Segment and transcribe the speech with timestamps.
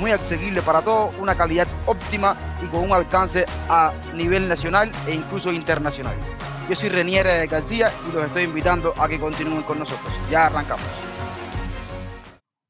[0.00, 5.14] muy accesibles para todos, una calidad óptima y con un alcance a nivel nacional e
[5.14, 6.16] incluso internacional.
[6.68, 10.10] Yo soy Renier García y los estoy invitando a que continúen con nosotros.
[10.30, 10.86] Ya arrancamos.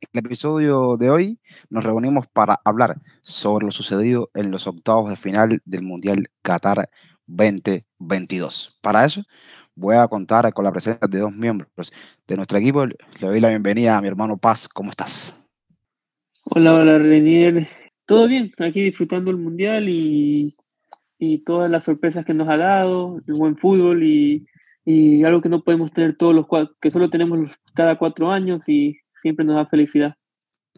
[0.00, 1.38] En el episodio de hoy
[1.68, 6.90] nos reunimos para hablar sobre lo sucedido en los octavos de final del Mundial Qatar
[7.26, 8.76] 2022.
[8.80, 9.22] Para eso
[9.76, 11.92] voy a contar con la presencia de dos miembros
[12.26, 12.84] de nuestro equipo.
[12.86, 14.66] Le doy la bienvenida a mi hermano Paz.
[14.68, 15.39] ¿Cómo estás?
[16.50, 17.68] Hola, hola Renier.
[18.06, 20.56] Todo bien, aquí disfrutando el Mundial y
[21.20, 24.46] y todas las sorpresas que nos ha dado, el buen fútbol y,
[24.86, 26.46] y algo que no podemos tener todos los
[26.80, 27.38] que solo tenemos
[27.74, 30.14] cada cuatro años y siempre nos da felicidad.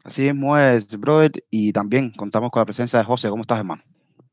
[0.05, 3.31] Así es, brother, y también contamos con la presencia de José.
[3.31, 3.83] ¿Cómo estás, hermano?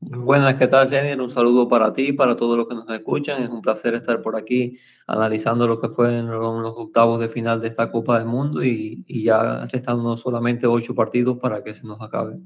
[0.02, 1.22] Buenas, ¿qué tal, Jenny?
[1.22, 3.44] Un saludo para ti, para todos los que nos escuchan.
[3.44, 7.67] Es un placer estar por aquí analizando lo que fue los octavos de final de
[7.67, 12.39] esta Copa del Mundo y, ya estando solamente ocho partidos para que se nos acabe.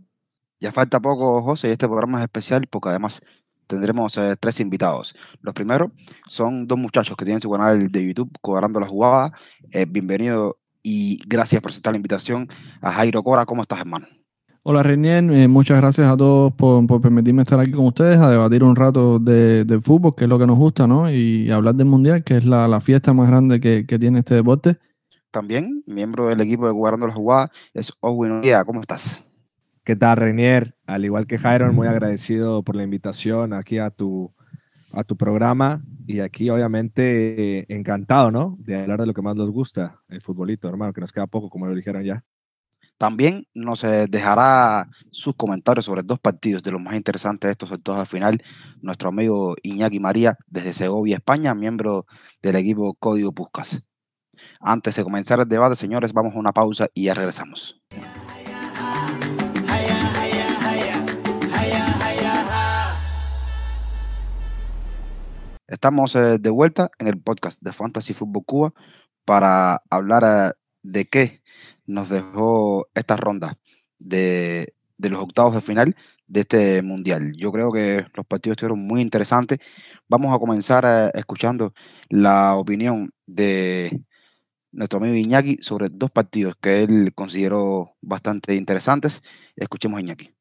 [0.60, 3.22] Ya falta poco, José, y este programa es especial porque además
[3.68, 5.16] tendremos eh, tres invitados.
[5.42, 5.92] Los primeros
[6.28, 9.32] son dos muchachos que tienen su canal de YouTube, Cobrando la Jugada.
[9.72, 12.50] Eh, bienvenido y gracias por aceptar la invitación
[12.82, 13.46] a Jairo Cora.
[13.46, 14.08] ¿Cómo estás, hermano?
[14.66, 15.26] Hola, Renier.
[15.26, 19.20] Eh, muchas gracias a todos por, permitirme estar aquí con ustedes a debatir un rato
[19.20, 21.12] de, fútbol, que es lo que nos gusta, ¿no?
[21.12, 24.78] Y hablar del Mundial, que es la, fiesta más grande que, tiene este deporte.
[25.32, 29.30] También, miembro del equipo de Cobrando la Jugada, es Owen ¿Cómo estás?
[29.84, 30.78] ¿Qué tal, Renier?
[30.86, 34.34] Al igual que Jairo, muy agradecido por la invitación aquí a tu,
[34.94, 38.56] a tu programa y aquí obviamente encantado, ¿no?
[38.60, 41.50] De hablar de lo que más nos gusta, el futbolito, hermano, que nos queda poco,
[41.50, 42.24] como lo dijeron ya.
[42.98, 48.02] También nos dejará sus comentarios sobre dos partidos de los más interesantes de estos sectores
[48.02, 48.42] al final,
[48.82, 52.06] nuestro amigo Iñaki María desde Segovia, España, miembro
[52.42, 53.84] del equipo Código Puscas.
[54.60, 57.82] Antes de comenzar el debate, señores, vamos a una pausa y ya regresamos.
[65.68, 68.74] Estamos eh, de vuelta en el podcast de Fantasy Football Cuba
[69.26, 70.54] para hablar eh,
[70.84, 71.42] de qué
[71.86, 73.58] nos dejó esta ronda
[74.00, 75.96] de, los octavos de final
[76.28, 77.34] de este mundial.
[77.36, 79.60] Yo creo que los partidos estuvieron muy interesantes.
[80.08, 81.74] Vamos a comenzar eh, escuchando
[82.10, 84.02] la opinión de
[84.72, 89.22] nuestro amigo Iñaki sobre dos partidos que él consideró bastante interesantes.
[89.56, 90.32] Escuchemos a Iñaki.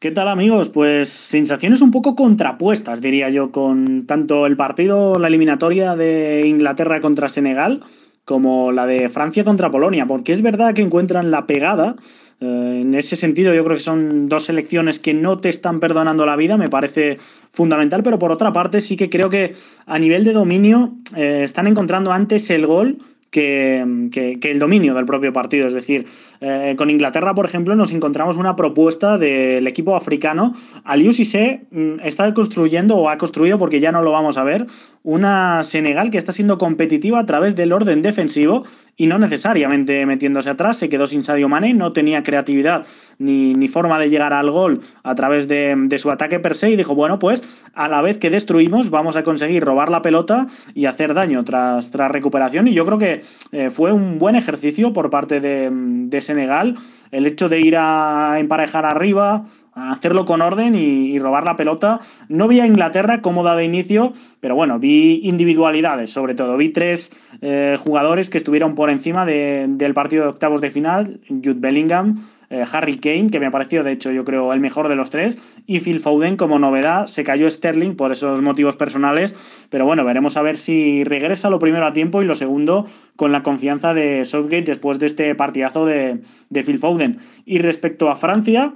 [0.00, 0.68] ¿Qué tal amigos?
[0.68, 7.00] Pues sensaciones un poco contrapuestas, diría yo, con tanto el partido, la eliminatoria de Inglaterra
[7.00, 7.82] contra Senegal,
[8.28, 11.96] como la de Francia contra Polonia, porque es verdad que encuentran la pegada.
[12.40, 16.26] Eh, en ese sentido, yo creo que son dos selecciones que no te están perdonando
[16.26, 17.16] la vida, me parece
[17.52, 19.54] fundamental, pero por otra parte sí que creo que
[19.86, 22.98] a nivel de dominio eh, están encontrando antes el gol
[23.30, 25.66] que, el dominio del propio partido.
[25.66, 26.06] Es decir,
[26.40, 30.54] eh, con Inglaterra, por ejemplo, nos encontramos una propuesta del equipo africano.
[30.84, 34.66] Aliou Cissé mm, está construyendo, o ha construido, porque ya no lo vamos a ver,
[35.02, 38.64] una Senegal que está siendo competitiva a través del orden defensivo
[38.98, 40.76] y no necesariamente metiéndose atrás.
[40.76, 42.84] Se quedó sin Sadio Mané, no tenía creatividad
[43.18, 46.94] ni, forma de llegar al gol a través de, su ataque per se y dijo,
[46.94, 47.42] bueno, pues
[47.74, 51.90] a la vez que destruimos vamos a conseguir robar la pelota y hacer daño tras,
[51.90, 52.66] tras recuperación.
[52.68, 53.22] Y yo creo que
[53.52, 56.76] eh, fue un buen ejercicio por parte de, de Senegal
[57.10, 59.46] el hecho de ir a emparejar arriba,
[59.78, 62.00] hacerlo con orden y, robar la pelota.
[62.28, 66.56] No vi a Inglaterra cómoda de inicio, pero bueno, vi individualidades sobre todo.
[66.56, 71.56] Vi tres eh, jugadores que estuvieron por encima del partido de octavos de final, Jude
[71.58, 74.96] Bellingham, eh, Harry Kane, que me ha parecido de hecho yo creo el mejor de
[74.96, 75.36] los tres,
[75.66, 79.34] y Phil Foden como novedad, se cayó Sterling por esos motivos personales,
[79.68, 82.86] pero bueno, veremos a ver si regresa lo primero a tiempo y lo segundo
[83.16, 87.18] con la confianza de Southgate después de este partidazo de, de Phil Foden.
[87.44, 88.72] Y respecto a Francia,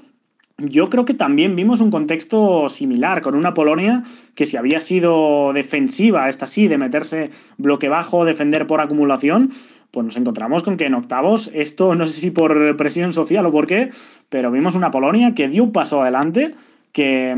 [0.58, 4.04] yo creo que también vimos un contexto similar con una Polonia
[4.34, 9.50] que si había sido defensiva, esta sí, de meterse bloque bajo, defender por acumulación,
[9.90, 13.52] pues nos encontramos con que en octavos, esto no sé si por presión social o
[13.52, 13.90] por qué,
[14.28, 16.54] pero vimos una Polonia que dio un paso adelante,
[16.92, 17.34] que,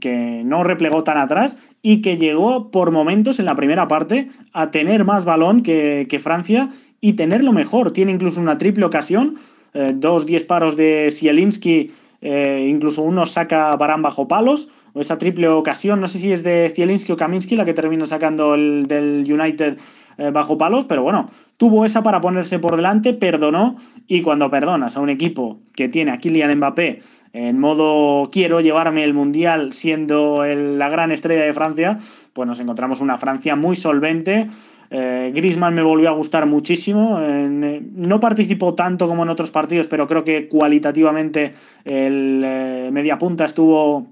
[0.00, 4.70] que, no replegó tan atrás y que llegó por momentos en la primera parte a
[4.70, 6.70] tener más balón que, Francia
[7.00, 7.92] y tenerlo mejor.
[7.92, 9.36] Tiene incluso una triple ocasión,
[9.74, 10.46] eh, dos diez
[10.76, 11.90] de Sielinski,
[12.20, 16.42] eh, incluso uno saca Barán bajo palos, o esa triple ocasión, no sé si es
[16.42, 19.78] de Zielinski o Kaminski la que termina sacando el del United
[20.18, 23.76] eh, bajo palos, pero bueno, tuvo esa para ponerse por delante, perdonó
[24.06, 27.02] y cuando perdonas a un equipo que tiene a Kylian Mbappé
[27.36, 31.98] en modo quiero llevarme el mundial siendo la gran estrella de Francia,
[32.32, 34.48] pues nos encontramos una Francia muy solvente.
[34.90, 37.18] Eh, Griezmann me volvió a gustar muchísimo.
[37.20, 41.52] Eh, no participó tanto como en otros partidos, pero creo que cualitativamente
[41.84, 44.06] el eh, media punta estuvo,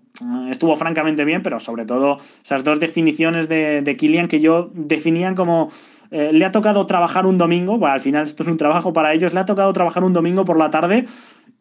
[0.50, 5.70] estuvo francamente bien, pero sobre todo esas dos definiciones de, de que yo definían como
[6.10, 9.34] le ha tocado trabajar un domingo, bueno, al final esto es un trabajo para ellos,
[9.34, 11.06] le ha tocado trabajar un domingo por la tarde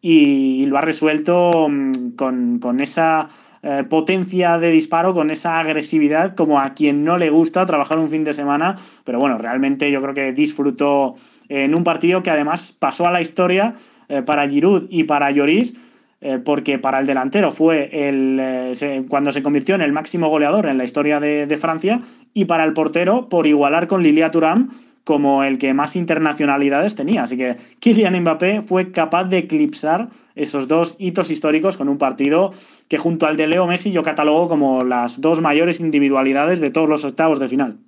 [0.06, 3.30] y, lo ha resuelto mm, con, esa
[3.66, 8.10] eh, potencia de disparo, con esa agresividad, como a quien no le gusta trabajar un
[8.10, 11.14] fin de semana, pero bueno, realmente yo creo que disfrutó
[11.48, 13.74] en un partido que además pasó a la historia
[14.10, 15.74] eh, para Giroud y para Lloris,
[16.20, 18.76] eh, porque para el delantero fue el,
[19.08, 22.00] cuando se convirtió en el máximo goleador en la historia de, de Francia,
[22.34, 24.72] y para el portero por igualar con Lilia Turam
[25.04, 27.22] como el que más internacionalidades tenía.
[27.22, 32.52] Así que Kylian Mbappé fue capaz de eclipsar esos dos hitos históricos con un partido
[32.88, 36.88] que junto al de Leo Messi yo catalogo como las dos mayores individualidades de todos
[36.88, 37.78] los octavos de final.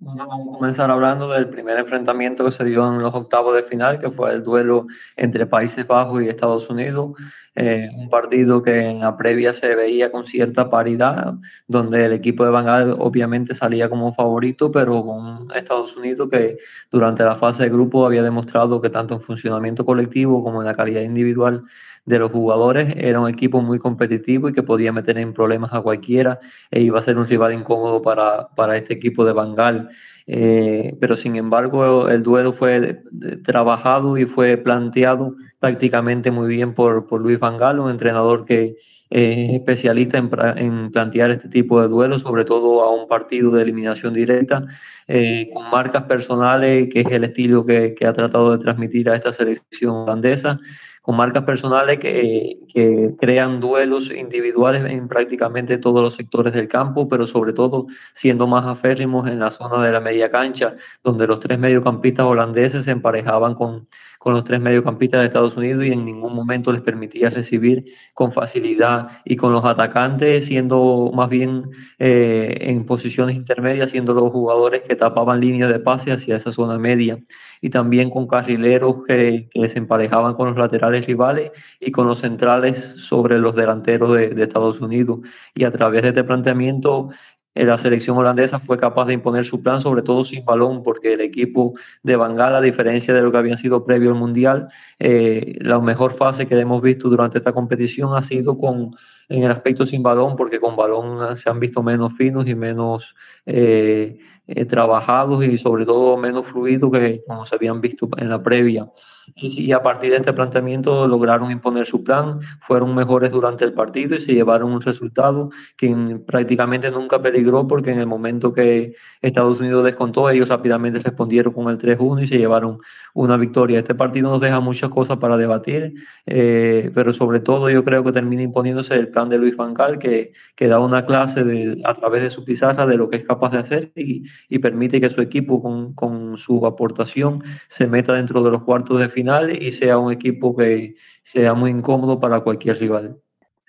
[0.00, 3.62] Bueno, vamos a comenzar hablando del primer enfrentamiento que se dio en los octavos de
[3.62, 4.86] final, que fue el duelo
[5.16, 7.12] entre Países Bajos y Estados Unidos.
[7.56, 11.34] Eh, un partido que en la previa se veía con cierta paridad,
[11.68, 16.58] donde el equipo de Bangal obviamente salía como favorito, pero con Estados Unidos que
[16.90, 20.74] durante la fase de grupo había demostrado que tanto en funcionamiento colectivo como en la
[20.74, 21.64] calidad individual
[22.04, 22.94] de los jugadores.
[22.96, 26.40] Era un equipo muy competitivo y que podía meter en problemas a cualquiera
[26.70, 29.90] e iba a ser un rival incómodo para, para este equipo de Bangal.
[30.26, 33.02] Eh, pero sin embargo el duelo fue
[33.44, 38.76] trabajado y fue planteado prácticamente muy bien por, por Luis Bangal, un entrenador que
[39.08, 43.62] es especialista en, en, plantear este tipo de duelos, sobre todo a un partido de
[43.62, 44.62] eliminación directa,
[45.08, 49.16] eh, con marcas personales, que es el estilo que, que ha tratado de transmitir a
[49.16, 50.60] esta selección holandesa
[51.04, 57.08] con marcas personales que, que, crean duelos individuales en prácticamente todos los sectores del campo,
[57.08, 61.40] pero sobre todo siendo más aférrimos en la zona de la media cancha, donde los
[61.40, 63.86] tres mediocampistas holandeses se emparejaban con,
[64.24, 67.84] con los tres mediocampistas de Estados Unidos y en ningún momento les permitía recibir
[68.14, 71.64] con facilidad y con los atacantes siendo más bien
[71.98, 76.78] eh, en posiciones intermedias, siendo los jugadores que tapaban líneas de pase hacia esa zona
[76.78, 77.18] media
[77.60, 82.78] y también con carrileros que, se emparejaban con los laterales rivales y con los centrales
[82.96, 85.20] sobre los delanteros de, de Estados Unidos.
[85.54, 87.10] Y a través de este planteamiento
[87.54, 91.20] la selección holandesa fue capaz de imponer su plan, sobre todo sin balón, porque el
[91.20, 94.68] equipo de Bangal, a diferencia de lo que había sido previo al Mundial,
[94.98, 98.96] eh, la mejor fase que hemos visto durante esta competición ha sido con,
[99.28, 103.14] en el aspecto sin balón, porque con balón se han visto menos finos y menos
[103.46, 108.42] eh, eh trabajados y sobre todo menos fluidos que como se habían visto en la
[108.42, 108.90] previa
[109.34, 114.16] y, a partir de este planteamiento lograron imponer su plan, fueron mejores durante el partido
[114.16, 119.60] y se llevaron un resultado que prácticamente nunca peligró porque en el momento que Estados
[119.60, 122.78] Unidos descontó, ellos rápidamente respondieron con el 3-1 y se llevaron
[123.14, 123.78] una victoria.
[123.78, 125.94] Este partido nos deja muchas cosas para debatir,
[126.26, 130.32] eh, pero sobre todo yo creo que termina imponiéndose el plan de Luis Van que,
[130.54, 133.50] que da una clase de, a través de su pizarra de lo que es capaz
[133.50, 138.42] de hacer y, y permite que su equipo con, con su aportación se meta dentro
[138.42, 142.78] de los cuartos de finales y sea un equipo que sea muy incómodo para cualquier
[142.78, 143.18] rival.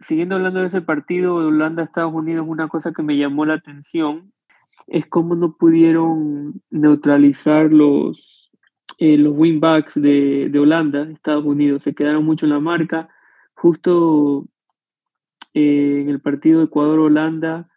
[0.01, 4.33] Siguiendo hablando de ese partido de Holanda-Estados Unidos, una cosa que me llamó la atención
[4.87, 8.51] es cómo no pudieron neutralizar los,
[8.99, 11.83] eh, los winbacks de, de Holanda, Estados Unidos.
[11.83, 13.09] Se quedaron mucho en la marca.
[13.55, 14.45] Justo
[15.53, 17.69] eh, en el partido Ecuador-Holanda,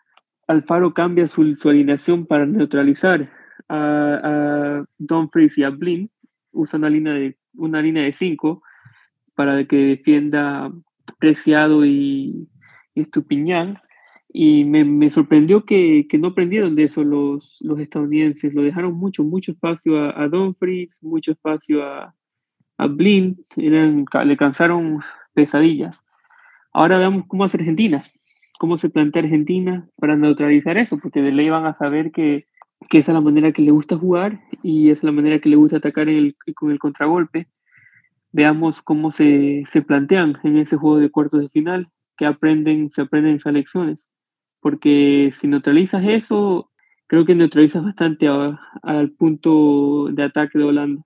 [0.47, 3.21] Alfaro cambia su, su, alineación para neutralizar
[3.69, 6.11] a, a Dumfries y a Blin.
[6.53, 8.63] Usa una línea de una línea de cinco
[9.35, 10.73] para que defienda
[11.19, 12.49] Preciado y,
[12.95, 13.79] Estupiñán.
[14.31, 18.55] Y me, me sorprendió que, que, no aprendieron de eso los, los estadounidenses.
[18.55, 22.15] Lo dejaron mucho, mucho espacio a, a Dumfries, mucho espacio a,
[22.77, 23.39] a Blind.
[23.57, 25.01] Eran, le cansaron
[25.35, 26.05] pesadillas.
[26.73, 28.03] Ahora veamos cómo hace Argentina.
[28.59, 32.47] Cómo se plantea Argentina para neutralizar eso, porque de ley van a saber que,
[32.89, 35.49] que esa es la manera que le gusta jugar y esa es la manera que
[35.49, 36.09] le gusta atacar
[36.55, 37.49] con el contragolpe.
[38.33, 43.03] Veamos cómo se, se, plantean en ese juego de cuartos de final, que aprenden, se
[43.03, 44.11] aprenden esas lecciones.
[44.61, 46.71] Porque si neutralizas eso,
[47.07, 51.03] creo que neutralizas bastante al punto de ataque de Holanda.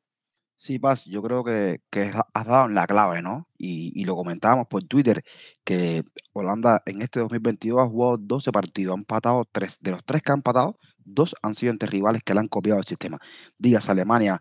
[0.64, 3.48] Sí, Paz, yo creo que, que has dado la clave, ¿no?
[3.58, 5.24] Y, y lo comentábamos por Twitter,
[5.64, 9.78] que Holanda en este 2022 ha jugado 12 partidos, han empatado 3.
[9.80, 12.78] De los 3 que han empatado, 2 han sido entre rivales que le han copiado
[12.78, 13.18] el sistema.
[13.58, 14.40] Digas Alemania,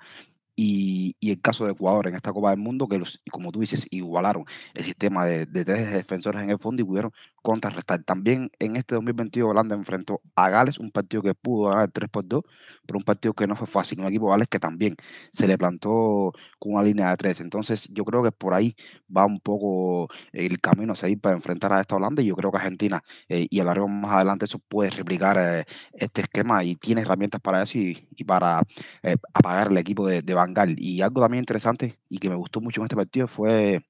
[0.63, 3.62] y, y, el caso de Ecuador en esta Copa del Mundo, que los, como tú
[3.62, 8.03] dices, igualaron el sistema de, de tres defensores en el fondo y pudieron contrarrestar.
[8.03, 12.27] También en este 2022 Holanda enfrentó a Gales, un partido que pudo ganar 3 por
[12.27, 12.44] 2,
[12.86, 14.00] pero un partido que no fue fácil.
[14.00, 14.96] Un equipo Gales que también
[15.32, 17.41] se le plantó con una línea de 3.
[17.41, 18.75] Entonces yo creo que por ahí
[19.15, 22.51] va un poco el camino a seguir para enfrentar a esta Holanda y yo creo
[22.51, 27.01] que Argentina, eh, y hablaremos más adelante, eso puede replicar eh, este esquema y tiene
[27.01, 28.62] herramientas para eso y, y para
[29.03, 30.34] eh, apagar el equipo de, de
[30.77, 33.81] Y algo también interesante y que me gustó mucho en este partido fue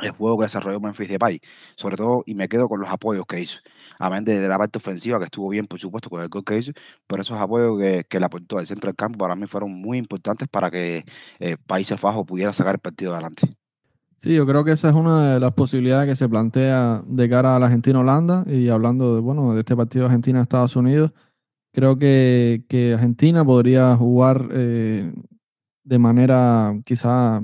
[0.00, 1.40] el juego que desarrolló Memphis Depay,
[1.74, 3.58] sobre todo, y me quedo con los apoyos que hizo.
[3.98, 6.58] Amén de, de la parte ofensiva, que estuvo bien, por supuesto, con el gol que
[6.58, 6.72] hizo,
[7.06, 9.98] pero esos apoyos que, que le aportó al centro del campo para mí fueron muy
[9.98, 11.04] importantes para que
[11.40, 13.56] eh, Países Bajos pudiera sacar el partido adelante.
[14.18, 17.56] Sí, yo creo que esa es una de las posibilidades que se plantea de cara
[17.56, 21.12] a la Argentina-Holanda, y hablando de, bueno, de este partido Argentina-Estados Unidos,
[21.72, 25.12] creo que, que Argentina podría jugar eh,
[25.88, 27.40] de manera quizá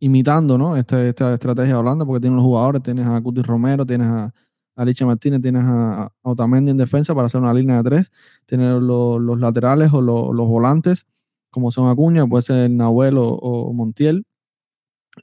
[0.00, 0.76] imitando ¿no?
[0.76, 4.32] Este, esta estrategia de porque tiene los jugadores, tienes a Cuti Romero, tienes a,
[4.76, 8.12] a Martínez, tienes a, Otamendi en defensa para hacer una línea de tres,
[8.46, 11.06] tienes los, los laterales o los, volantes,
[11.50, 14.24] como son Acuña, puede ser Nahuel o, Montiel.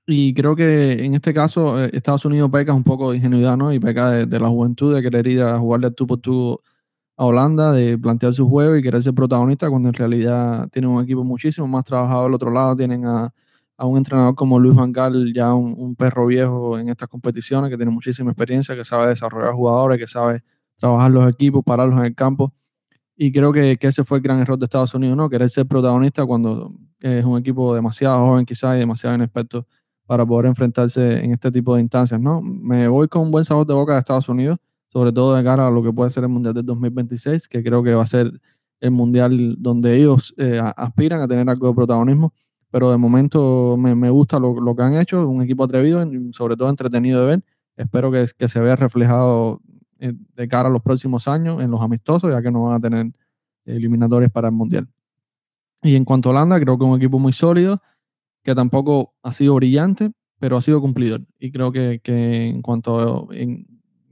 [0.07, 3.71] Y creo que en este caso eh, Estados Unidos peca un poco de ingenuidad, ¿no?
[3.71, 6.59] Y peca de, de la juventud, de querer ir a jugarle tú por tú
[7.17, 11.03] a Holanda, de plantear su juego y querer ser protagonista, cuando en realidad tienen un
[11.03, 13.33] equipo muchísimo más trabajado al otro lado, tienen a
[13.77, 17.69] a un entrenador como Luis Van Gaal, ya un, un, perro viejo en estas competiciones,
[17.69, 20.43] que tiene muchísima experiencia, que sabe desarrollar jugadores, que sabe
[20.77, 22.53] trabajar los equipos, pararlos en el campo.
[23.15, 25.29] Y creo que, que ese fue el gran error de Estados Unidos, ¿no?
[25.29, 29.67] Querer ser protagonista cuando es un equipo demasiado joven quizás y demasiado inexperto
[30.05, 32.41] para poder enfrentarse en este tipo de instancias, ¿no?
[32.41, 34.59] Me voy con un buen sabor de boca de Estados Unidos,
[34.93, 37.83] sobre todo de cara a lo que puede ser el Mundial del 2026, que creo
[37.83, 38.31] que va a ser
[38.79, 42.33] el Mundial donde ellos eh, aspiran a tener algo de protagonismo
[42.73, 46.57] pero de momento me, me gusta lo, lo, que han hecho, un equipo atrevido, sobre
[46.57, 47.43] todo entretenido de ver.
[47.77, 49.61] Espero que, que se vea reflejado
[49.99, 52.79] eh, de cara a los próximos años en los amistosos, ya que no van a
[52.79, 53.11] tener
[53.65, 54.87] eliminatorios para el Mundial.
[55.83, 57.79] Y en cuanto a Holanda, creo que es un equipo muy sólido,
[58.43, 61.21] que tampoco ha sido brillante, pero ha sido cumplidor.
[61.37, 63.35] Y creo que, que en cuanto a,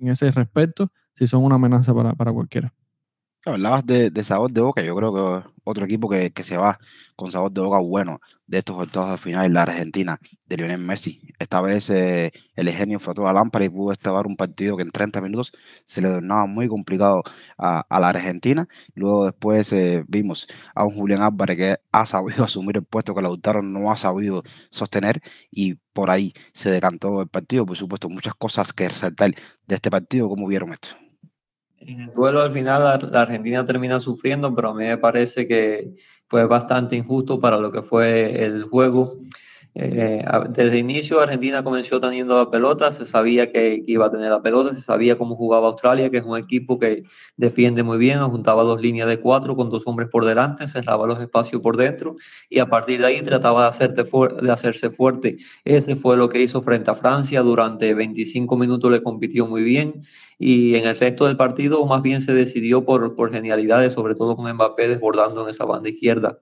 [0.01, 2.73] en, ese respecto, sí son una amenaza para, para cualquiera.
[3.43, 6.79] Hablabas de, de, sabor de boca, yo creo que otro equipo que, que, se va
[7.15, 11.21] con sabor de boca bueno de estos octavos de final, la Argentina, de Lionel Messi.
[11.39, 14.83] Esta vez eh, el genio fue a toda lámpara y pudo estabar un partido que
[14.83, 15.51] en 30 minutos
[15.85, 17.23] se le tornaba muy complicado
[17.57, 18.67] a, a la Argentina.
[18.93, 23.23] Luego después eh, vimos a un Julián Álvarez que ha sabido asumir el puesto que
[23.23, 25.19] Lautaro no ha sabido sostener
[25.49, 27.65] y por ahí se decantó el partido.
[27.65, 29.33] Por supuesto, muchas cosas que resaltar
[29.67, 30.29] de este partido.
[30.29, 31.00] ¿Cómo vieron esto?
[31.83, 35.93] En el duelo al final la, Argentina termina sufriendo, pero a mí me parece que
[36.27, 39.17] fue bastante injusto para lo que fue el juego.
[39.73, 44.29] Eh, desde el inicio Argentina comenzó teniendo la pelota, se sabía que, iba a tener
[44.29, 47.03] la pelota, se sabía cómo jugaba Australia, que es un equipo que
[47.37, 51.21] defiende muy bien, juntaba dos líneas de cuatro con dos hombres por delante, cerraba los
[51.21, 52.17] espacios por dentro
[52.49, 55.37] y a partir de ahí trataba de, hacerte de hacerse fuerte.
[55.63, 60.03] Ese fue lo que hizo frente a Francia, durante 25 minutos le compitió muy bien
[60.37, 64.35] y en el resto del partido más bien se decidió por, por genialidades, sobre todo
[64.35, 66.39] con Mbappé desbordando en esa banda izquierda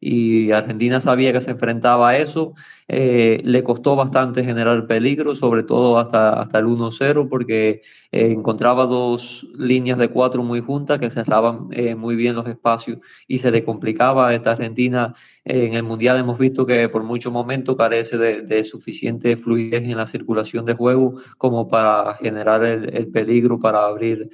[0.00, 2.54] y Argentina sabía que se enfrentaba a eso.
[2.88, 8.86] Eh, le costó bastante generar peligro, sobre todo hasta, hasta el 1-0, porque eh, encontraba
[8.86, 13.50] dos líneas de cuatro muy juntas que cerraban eh, muy bien los espacios y se
[13.50, 15.14] le complicaba a esta Argentina.
[15.44, 19.96] en el Mundial hemos visto que por muchos momentos carece de, de, suficiente fluidez en
[19.96, 24.30] la circulación de juego como para generar el, el peligro, para abrir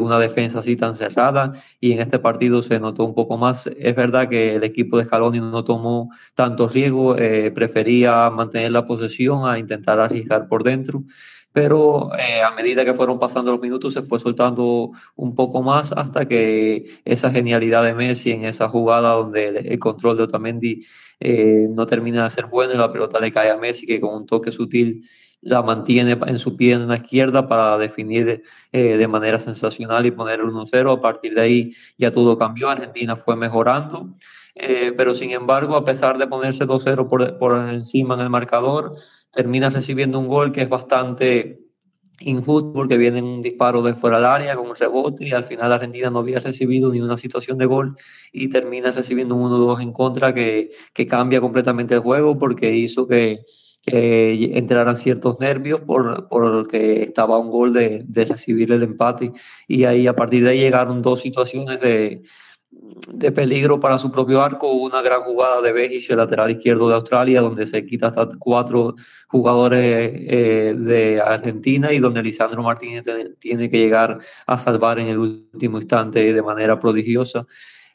[0.00, 1.52] una defensa así tan cerrada.
[1.80, 3.66] Y en este partido se notó un poco más.
[3.66, 7.18] Es verdad que el equipo de Scaloni no tomó tantos riesgos,
[7.78, 11.04] prefería mantener la posesión a intentar arriesgar por dentro
[11.52, 15.92] pero eh, a medida que fueron pasando los minutos se fue soltando un poco más
[15.92, 20.86] hasta que esa genialidad de Messi en esa jugada donde el, el control de Otamendi
[21.20, 24.14] eh, no termina de ser bueno y la pelota le cae a Messi que con
[24.14, 25.04] un toque sutil
[25.40, 28.42] la mantiene en su pierna izquierda para definir
[28.72, 30.98] eh, de manera sensacional y poner el 1-0.
[30.98, 34.14] A partir de ahí ya todo cambió, Argentina fue mejorando,
[34.60, 38.96] eh, pero sin embargo, a pesar de ponerse 2-0 por, por encima en el marcador,
[39.32, 41.60] termina recibiendo un gol que es bastante
[42.20, 45.72] injusto porque viene un disparo de fuera del área con un rebote y al final
[45.72, 47.96] Argentina no había recibido ni una situación de gol
[48.32, 53.06] y termina recibiendo un 1-2 en contra que, que, cambia completamente el juego porque hizo
[53.06, 53.44] que,
[53.82, 59.32] que entraran ciertos nervios por, porque estaba un gol de, de recibir el empate.
[59.68, 62.24] Y ahí a partir de ahí llegaron dos situaciones de,
[62.70, 64.72] de peligro para su propio arco.
[64.72, 68.94] Una gran jugada de Bejic, el lateral izquierdo de Australia, donde se quita hasta cuatro
[69.28, 73.04] jugadores eh, de Argentina y donde Lisandro Martínez
[73.38, 77.46] tiene que llegar a salvar en el último instante de manera prodigiosa.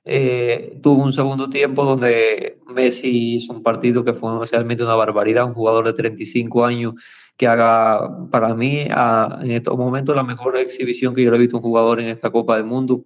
[0.05, 5.45] Eh, tuvo un segundo tiempo donde Messi hizo un partido que fue realmente una barbaridad,
[5.45, 6.95] un jugador de 35 años
[7.37, 11.63] que haga para mí en estos momentos la mejor exhibición que yo he visto un
[11.63, 13.05] jugador en esta Copa del Mundo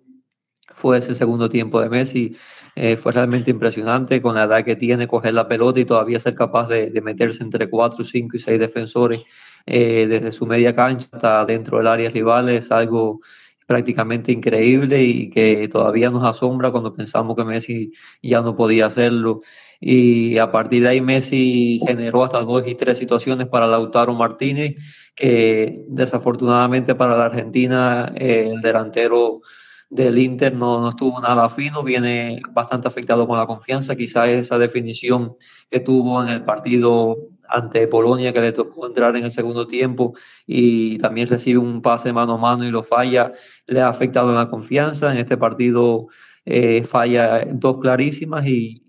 [0.77, 2.37] fue ese segundo tiempo de Messi.
[2.75, 6.35] Eh, fue realmente impresionante con la edad que tiene, coger la pelota y todavía ser
[6.35, 9.21] capaz de, meterse entre 4, 5 y 6 defensores
[9.65, 12.49] eh, desde su media cancha hasta dentro del área rival.
[12.49, 13.21] Es algo
[13.65, 17.91] prácticamente increíble y que todavía nos asombra cuando pensamos que Messi
[18.21, 19.41] ya no podía hacerlo.
[19.79, 24.75] Y a partir de ahí Messi generó hasta dos y tres situaciones para Lautaro Martínez,
[25.15, 29.41] que desafortunadamente para la Argentina eh, el delantero
[29.89, 34.57] del Inter no, no estuvo nada fino, viene bastante afectado con la confianza, quizás esa
[34.57, 35.35] definición
[35.71, 37.17] que tuvo en el partido
[37.49, 40.13] ante Polonia que le tocó entrar en el segundo tiempo
[40.45, 43.33] y también recibe un pase mano a mano y lo falla,
[43.65, 45.11] le ha afectado en la confianza.
[45.11, 46.07] En este partido
[46.45, 48.83] eh, falla dos clarísimas y,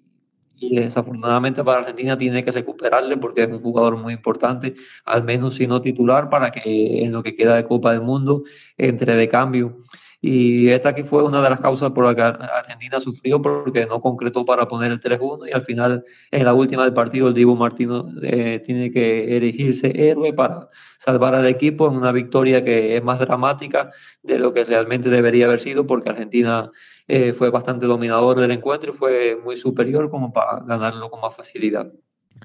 [0.57, 4.75] y desafortunadamente para Argentina tiene que recuperarle porque es un jugador muy importante,
[5.05, 8.43] al menos si no titular, para que en lo que queda de Copa del Mundo
[8.77, 9.79] entre de cambio.
[10.21, 14.01] Y esta aquí fue una de las causas por las que Argentina sufrió porque no
[14.01, 17.55] concretó para poner el 3-1 y al final en la última del partido el Dibu
[17.55, 23.05] Martino eh, tiene que erigirse héroe para salvar al equipo en una victoria que es
[23.05, 23.93] más dramática
[24.25, 26.73] de lo que realmente debería haber sido porque Argentina
[27.07, 31.37] eh, fue bastante dominador del encuentro y fue muy superior como para ganarlo con más
[31.37, 31.93] facilidad.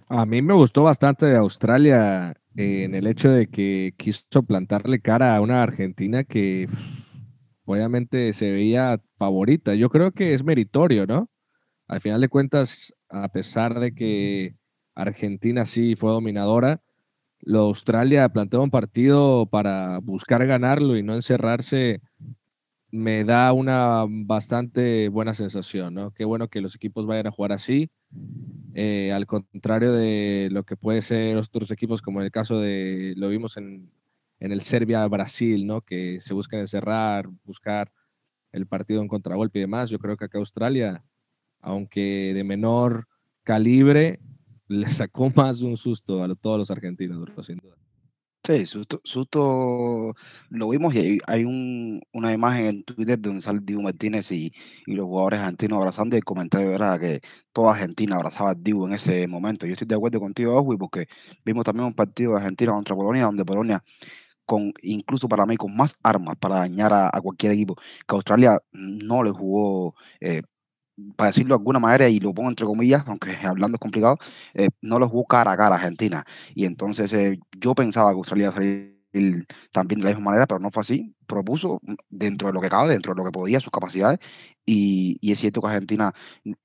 [0.10, 5.36] A mí me gustó bastante de Australia en el hecho de que quiso plantarle cara
[5.36, 6.68] a una Argentina que
[7.66, 9.76] obviamente se veía favorita.
[9.76, 11.30] Yo creo que es meritorio, ¿no?
[11.88, 14.56] Al final de cuentas, a pesar de que
[14.96, 16.82] Argentina sí fue dominadora,
[17.42, 22.02] lo Australia planteó un partido para buscar ganarlo y no encerrarse.
[22.90, 26.12] Me da una bastante buena sensación, ¿no?
[26.12, 27.90] Qué bueno que los equipos vayan a jugar así.
[28.76, 33.14] Eh, al contrario de lo que puede ser otros equipos, como en el caso de,
[33.18, 33.92] lo vimos en,
[34.44, 35.82] en el Serbia-Brasil, ¿no?
[35.82, 37.94] Que se buscan encerrar, buscar
[38.52, 39.90] el partido en contragolpe y demás.
[39.90, 41.06] Yo creo que acá Australia,
[41.62, 43.08] aunque de menor
[43.44, 44.20] calibre,
[44.68, 47.78] le sacó más de un susto a todos los argentinos, sin duda.
[48.46, 50.14] Sí, susto,
[50.50, 54.52] lo vimos y hay, una imagen en Twitter donde sale Dibu Martínez y,
[54.86, 57.22] los jugadores argentinos abrazando y el comentario era que
[57.54, 59.66] toda Argentina abrazaba a Dibu en ese momento.
[59.66, 61.08] Yo estoy de acuerdo contigo, Oswi, porque
[61.46, 63.82] vimos también un partido de Argentina contra Polonia donde Polonia
[64.46, 69.24] con incluso para mí con más armas para dañar a, cualquier equipo que Australia no
[69.24, 70.42] le jugó eh,
[71.16, 74.18] para decirlo de alguna manera, y lo pongo entre comillas, aunque hablando es complicado,
[74.54, 76.26] eh, no lo jugó cara a cara a Argentina.
[76.56, 78.54] Y entonces eh, yo pensaba que Australia a
[79.72, 81.16] también de la misma manera, pero no fue así.
[81.28, 81.80] Propuso
[82.10, 84.20] dentro de lo que cabe, dentro de lo que podía, sus capacidades,
[84.66, 86.14] y, y es cierto que Argentina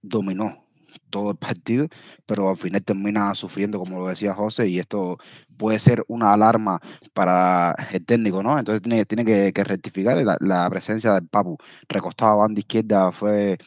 [0.02, 0.67] dominó
[1.08, 1.88] todo el partido,
[2.26, 5.18] pero al final termina sufriendo, como lo decía José, y esto
[5.56, 6.80] puede ser una alarma
[7.12, 8.58] para el técnico, ¿no?
[8.58, 13.58] Entonces tiene, tiene que, rectificar la, presencia del Papu recostado a banda izquierda fue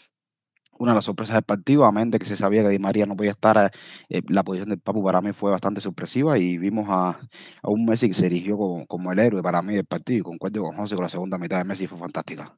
[0.82, 3.16] una de las sorpresas del partido, a de que se sabía que Di María no
[3.16, 3.72] podía estar,
[4.10, 7.18] eh, la posición del Papu para mí fue bastante sorpresiva y vimos a,
[7.64, 10.64] un Messi que se erigió como, como, el héroe para mí del partido y concuerdo
[10.64, 12.58] con José que la segunda mitad de Messi fue fantástica.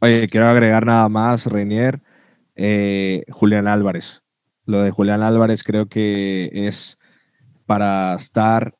[0.00, 2.02] Oye, quiero agregar nada más, Reinier,
[2.54, 4.23] eh, Julián Álvarez.
[4.66, 6.98] Lo de Julián Álvarez creo que es
[7.66, 8.74] para estar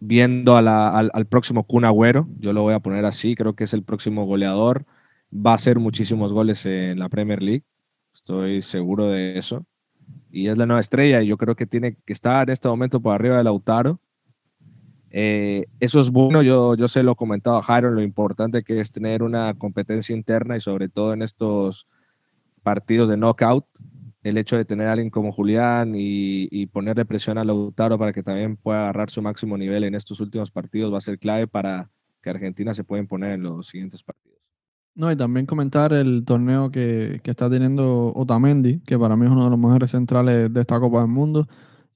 [0.00, 2.28] viendo al, próximo Kun Agüero.
[2.38, 3.34] Yo lo voy a poner así.
[3.34, 4.86] Creo que es el próximo goleador.
[5.34, 7.64] Va a hacer muchísimos goles en la Premier League.
[8.14, 9.66] Estoy seguro de eso.
[10.30, 11.22] Y es la nueva estrella.
[11.22, 14.00] Y yo creo que tiene que estar en este momento por arriba de Lautaro.
[15.10, 16.42] Eh, eso es bueno.
[16.42, 20.14] Yo, yo se lo he comentado a Jairo lo importante que es tener una competencia
[20.14, 21.86] interna y sobre todo en estos
[22.62, 23.66] partidos de knockout
[24.28, 28.22] el hecho de tener a alguien como Julián y, ponerle presión a Lautaro para que
[28.22, 31.88] también pueda agarrar su máximo nivel en estos últimos partidos va a ser clave para
[32.20, 34.40] que Argentina se pueda imponer en los siguientes partidos.
[34.96, 39.44] No, y también comentar el torneo que, está teniendo Otamendi, que para mí es uno
[39.44, 41.46] de los mejores centrales de esta Copa del Mundo,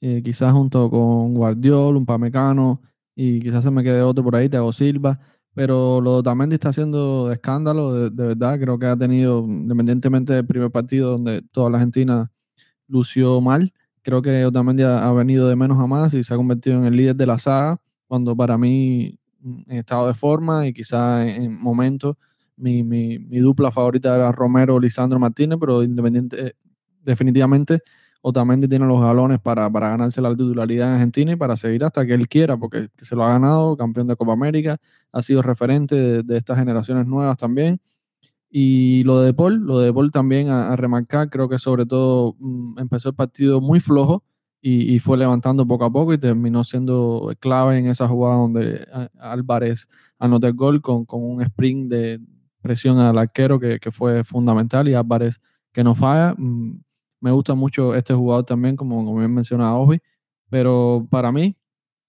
[0.01, 2.81] eh, quizás junto con Guardiol, un Pamecano
[3.17, 5.19] y quizás se me quede otro por ahí, Thiago Silva,
[5.55, 10.47] pero lo de Otamendi está haciendo escándalo, de, verdad, creo que ha tenido, independientemente del
[10.47, 12.31] primer partido donde toda la Argentina
[12.87, 16.37] lució mal, creo que Otamendi ha, ha venido de menos a más y se ha
[16.37, 20.73] convertido en el líder de la saga, cuando para mí en estado de forma y
[20.73, 22.17] quizás en, momentos
[22.57, 26.55] mi, mi, mi, dupla favorita era Romero Lisandro Martínez, pero independiente,
[27.03, 27.81] definitivamente
[28.23, 32.05] Otamendi tiene los galones para, para ganarse la titularidad en Argentina y para seguir hasta
[32.05, 34.79] que él quiera, porque se lo ha ganado, campeón de Copa América,
[35.13, 37.81] ha sido referente de, estas generaciones nuevas también.
[38.51, 42.79] Y lo de Paul, lo de Paul también a, remarcar, creo que sobre todo mm,
[42.81, 44.25] empezó el partido muy flojo
[44.63, 48.87] y, fue levantando poco a poco y terminó siendo clave en esa jugada donde
[49.19, 52.21] Álvarez anotó el gol con, con un sprint de
[52.61, 55.41] presión al arquero que, que, fue fundamental y Álvarez
[55.73, 56.35] que no falla.
[56.37, 56.81] Mm,
[57.21, 60.01] me gusta mucho este jugador también, como, bien mencionaba Obi,
[60.49, 61.57] pero para mí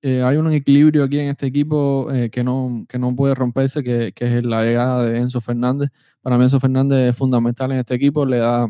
[0.02, 3.84] eh, hay un equilibrio aquí en este equipo eh, que, no, que no puede romperse,
[3.84, 5.92] que, que, es la llegada de Enzo Fernández.
[6.22, 8.68] Para mí Enzo Fernández es fundamental en este equipo, le da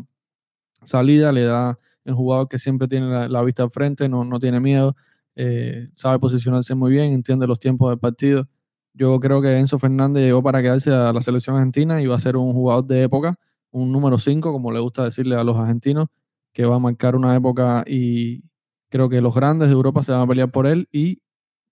[0.82, 4.60] salida, le da el jugador que siempre tiene la, vista al frente, no, no tiene
[4.60, 4.96] miedo,
[5.36, 8.48] eh, sabe posicionarse muy bien, entiende los tiempos del partido.
[8.94, 12.20] Yo creo que Enzo Fernández llegó para quedarse a la selección argentina y va a
[12.20, 13.38] ser un jugador de época,
[13.70, 16.08] un número 5, como le gusta decirle a los argentinos,
[16.52, 18.44] que va a marcar una época y
[18.88, 21.22] creo que los grandes de Europa se van a pelear por él y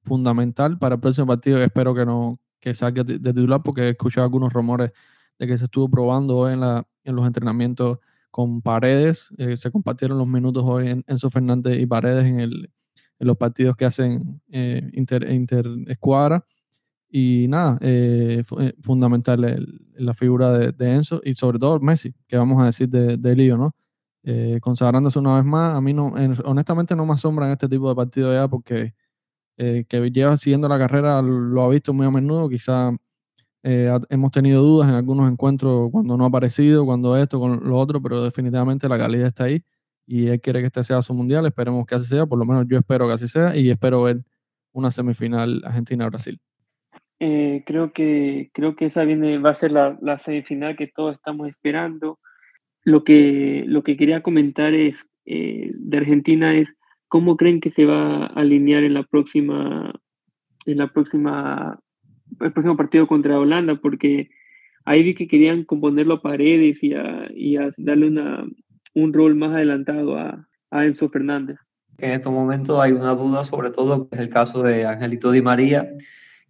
[0.02, 1.58] fundamental para el próximo partido.
[1.58, 4.92] Espero que no que salga de, titular porque he escuchado algunos rumores
[5.38, 7.98] de que se estuvo probando hoy en, la, en los entrenamientos
[8.30, 9.30] con Paredes.
[9.38, 12.70] Eh, se compartieron los minutos hoy en Enzo Fernández y Paredes en, el,
[13.18, 16.44] en los partidos que hacen eh, inter, interescuadra.
[17.08, 22.36] Y nada, eh, eh fundamental la figura de, de, Enzo y sobre todo Messi, que
[22.36, 23.74] vamos a decir de, de Lío, ¿no?
[24.22, 25.76] Eh, consagrándose una vez más.
[25.76, 26.12] A mí no,
[26.44, 28.94] honestamente no me asombra en este tipo de partidos ya porque
[29.56, 32.48] eh, que lleva siguiendo la carrera lo ha visto muy a menudo.
[32.48, 32.92] Quizá
[33.62, 37.76] eh, hemos tenido dudas en algunos encuentros cuando no ha aparecido, cuando esto, con lo
[37.78, 39.62] otro, pero definitivamente la calidad está ahí
[40.06, 41.46] y él quiere que este sea su mundial.
[41.46, 44.22] Esperemos que así sea, por lo menos yo espero que así sea y espero ver
[44.72, 46.40] una semifinal Argentina-Brasil.
[47.18, 51.14] Eh, creo que creo que esa viene va a ser la, la semifinal que todos
[51.14, 52.18] estamos esperando
[52.84, 56.74] lo que, lo que quería comentar es eh, de Argentina es
[57.08, 59.92] cómo creen que se va a alinear en la próxima,
[60.66, 61.80] en la próxima,
[62.40, 64.30] el próximo partido contra Holanda, porque
[64.84, 68.44] ahí vi que querían componerlo a paredes y a, y a darle una,
[68.94, 71.58] un rol más adelantado a, a Enzo Fernández.
[71.98, 75.42] En estos momentos hay una duda, sobre todo, que es el caso de Angelito Di
[75.42, 75.92] María,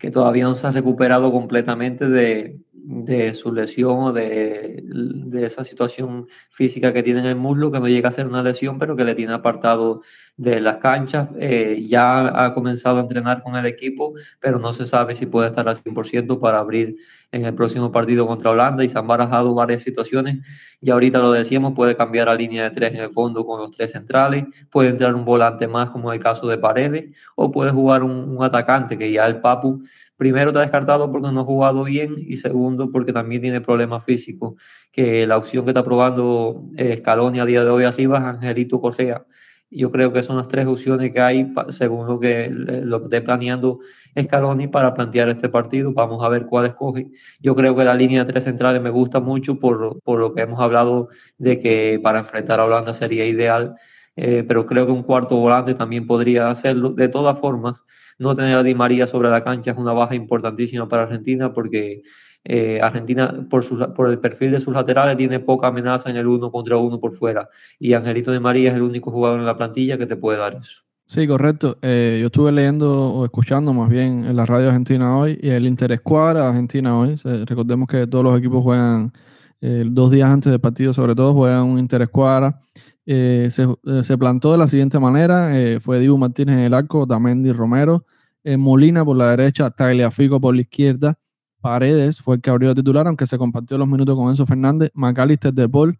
[0.00, 5.62] que todavía no se ha recuperado completamente de, de su lesión o de, de, esa
[5.62, 8.96] situación física que tiene en el muslo, que no llega a ser una lesión, pero
[8.96, 10.00] que le tiene apartado
[10.40, 11.28] de las canchas.
[11.38, 15.48] Eh, ya ha comenzado a entrenar con el equipo, pero no se sabe si puede
[15.48, 16.96] estar al 100% para abrir
[17.30, 20.38] en el próximo partido contra Holanda y se han barajado varias situaciones.
[20.80, 23.70] Y ahorita lo decíamos, puede cambiar a línea de tres en el fondo con los
[23.70, 28.02] tres centrales, puede entrar un volante más como el caso de Paredes, o puede jugar
[28.02, 29.82] un, un atacante que ya el Papu
[30.16, 34.54] primero está descartado porque no ha jugado bien y segundo porque también tiene problemas físicos,
[34.90, 38.80] que la opción que está probando eh, Scaloni a día de hoy arriba es Angelito
[38.80, 39.24] Correa.
[39.70, 43.22] Yo creo que son las tres opciones que hay según lo que, lo que esté
[43.22, 43.78] planeando
[44.20, 45.92] Scaloni para plantear este partido.
[45.92, 47.10] Vamos a ver cuál escoge.
[47.40, 50.42] Yo creo que la línea de tres centrales me gusta mucho por, por lo que
[50.42, 53.76] hemos hablado de que para enfrentar a Holanda sería ideal,
[54.16, 56.90] eh, pero creo que un cuarto volante también podría hacerlo.
[56.90, 57.84] De todas formas,
[58.18, 62.02] no tener a Di María sobre la cancha es una baja importantísima para Argentina porque
[62.44, 66.50] eh, Argentina, por, por el perfil de sus laterales, tiene poca amenaza en el uno
[66.50, 67.48] contra uno por fuera.
[67.78, 70.54] Y Angelito Di María es el único jugador en la plantilla que te puede dar
[70.54, 70.82] eso.
[71.06, 71.76] Sí, correcto.
[71.82, 75.66] Eh, yo estuve leyendo o escuchando más bien en la radio argentina hoy y el
[75.66, 77.16] Interescuadra Argentina hoy.
[77.46, 79.12] recordemos que todos los equipos juegan
[79.60, 82.60] eh, dos días antes del partido, sobre todo juegan un Interescuadra.
[83.04, 85.50] Se, se, plantó de la siguiente manera,
[85.80, 88.06] fue Dibu Martínez en el arco, Damendi Romero,
[88.44, 91.18] Molina por la derecha, Tagliafico por la izquierda,
[91.60, 94.90] Paredes fue el que abrió el titular, aunque se compartió los minutos con Enzo Fernández,
[94.94, 95.98] McAllister de Paul,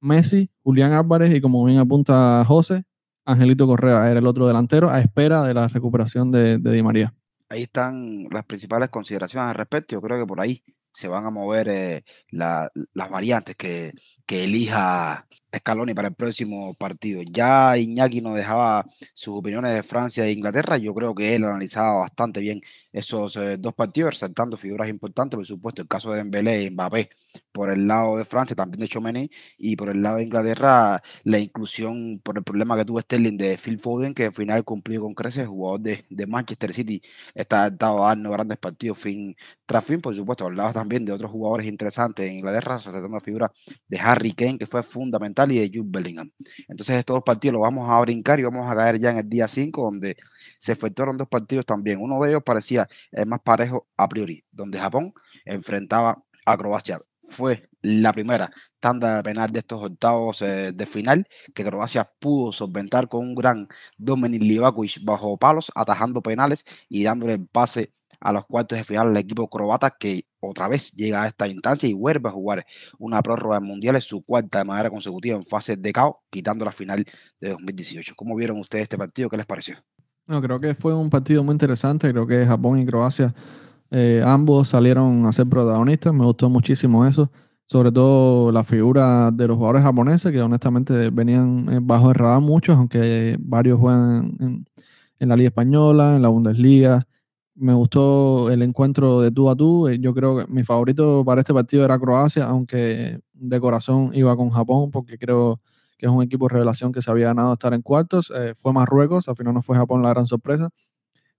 [0.00, 2.84] Messi, Julián Álvarez y como bien apunta José,
[3.24, 7.14] Angelito Correa era el otro delantero a espera de la recuperación de, Di María.
[7.48, 9.94] Ahí están las principales consideraciones al respecto.
[9.94, 13.92] Yo creo que por ahí se van a mover eh, la, las variantes que,
[14.26, 17.22] que, elija Scaloni para el próximo partido.
[17.30, 20.78] Ya Iñaki nos dejaba sus opiniones de Francia e Inglaterra.
[20.78, 22.60] Yo creo que él analizaba bastante bien
[22.92, 27.10] esos eh, dos partidos, resaltando figuras importantes, por supuesto, el caso de Dembélé y Mbappé
[27.52, 31.38] por el lado de Francia, también de Chomeny, y por el lado de Inglaterra, la
[31.38, 35.14] inclusión por el problema que tuvo Sterling de Phil Foden, que al final cumplió con
[35.14, 37.02] creces, jugador de, de Manchester City,
[37.34, 39.34] está adaptado a darnos grandes partidos fin
[39.72, 43.50] tras fin, por supuesto, hablaba también de otros jugadores interesantes en Inglaterra, resaltando la figura
[43.88, 46.30] de Harry Kane, que fue fundamental, y de Jude Bellingham.
[46.68, 49.28] Entonces, estos dos partidos los vamos a brincar y vamos a caer ya en el
[49.28, 50.16] día 5, donde
[50.62, 52.00] se efectuaron dos partidos también.
[52.00, 55.12] Uno de ellos parecía el más parejo a priori, donde Japón
[55.44, 61.64] enfrentaba a Croacia fue la primera tanda penal de estos octavos eh, de final que
[61.64, 63.66] Croacia pudo solventar con un gran
[63.98, 69.08] Dominik Livakovic bajo palos, atajando penales y dándole el pase a los cuartos de final
[69.08, 72.64] al equipo croata que otra vez llega a esta instancia y vuelve a jugar
[72.98, 76.72] una prórroga en mundiales, su cuarta de manera consecutiva en fase de caos, quitando la
[76.72, 77.04] final
[77.40, 78.14] de 2018.
[78.16, 79.28] ¿Cómo vieron ustedes este partido?
[79.28, 79.91] ¿Qué les pareció?
[80.32, 82.10] No, creo que fue un partido muy interesante.
[82.10, 83.34] Creo que Japón y Croacia
[83.90, 86.14] eh, ambos salieron a ser protagonistas.
[86.14, 87.30] Me gustó muchísimo eso
[87.66, 92.40] sobre todo la figura de los jugadores japoneses, que honestamente venían eh, bajo el radar
[92.40, 94.64] muchos, aunque varios juegan
[95.18, 97.06] en, la Liga Española, en la Bundesliga.
[97.54, 99.88] Me gustó el encuentro de tú a tú.
[99.88, 104.34] Eh, yo creo que mi favorito para este partido era Croacia, aunque de corazón iba
[104.36, 105.60] con Japón, porque creo
[106.02, 108.32] que es un equipo de revelación que se había ganado estar en cuartos.
[108.34, 110.68] Eh, fue Marruecos, al final no fue Japón la gran sorpresa.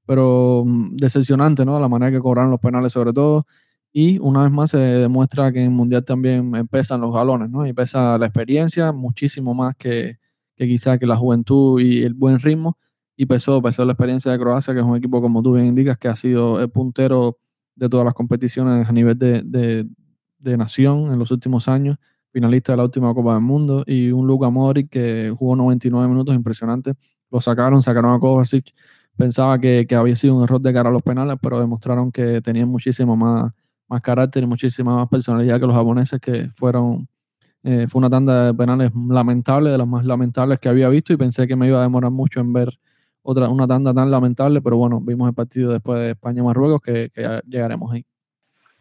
[0.05, 1.81] Pero mm, decepcionante, ¿no?
[1.81, 3.45] La manera que cobraron los penales, sobre todo.
[3.91, 7.67] Y una vez más se demuestra que en el Mundial también pesan los galones, ¿no?
[7.67, 10.17] Y pesa la experiencia muchísimo más que,
[10.55, 12.77] que quizá que la juventud y el buen ritmo.
[13.17, 15.97] Y pesó, pesó la experiencia de Croacia, que es un equipo, como tú bien indicas,
[15.97, 17.37] que ha sido el puntero
[17.75, 19.85] de todas las competiciones a nivel de, de,
[20.39, 21.97] de nación en los últimos años,
[22.33, 26.35] finalista de la última Copa del Mundo, y un Luka Modric que jugó 99 minutos,
[26.35, 26.95] impresionante.
[27.31, 28.73] Lo sacaron, sacaron a Kovacic.
[29.15, 32.41] Pensaba que, que había sido un error de cara a los penales, pero demostraron que
[32.41, 33.53] tenían muchísimo más
[33.93, 37.07] más carácter y muchísima más personalidad que los japoneses que fueron
[37.63, 41.17] eh, fue una tanda de penales lamentable, de las más lamentables que había visto y
[41.17, 42.77] pensé que me iba a demorar mucho en ver
[43.21, 47.41] otra una tanda tan lamentable, pero bueno, vimos el partido después de España-Marruecos que, que
[47.47, 48.05] llegaremos ahí.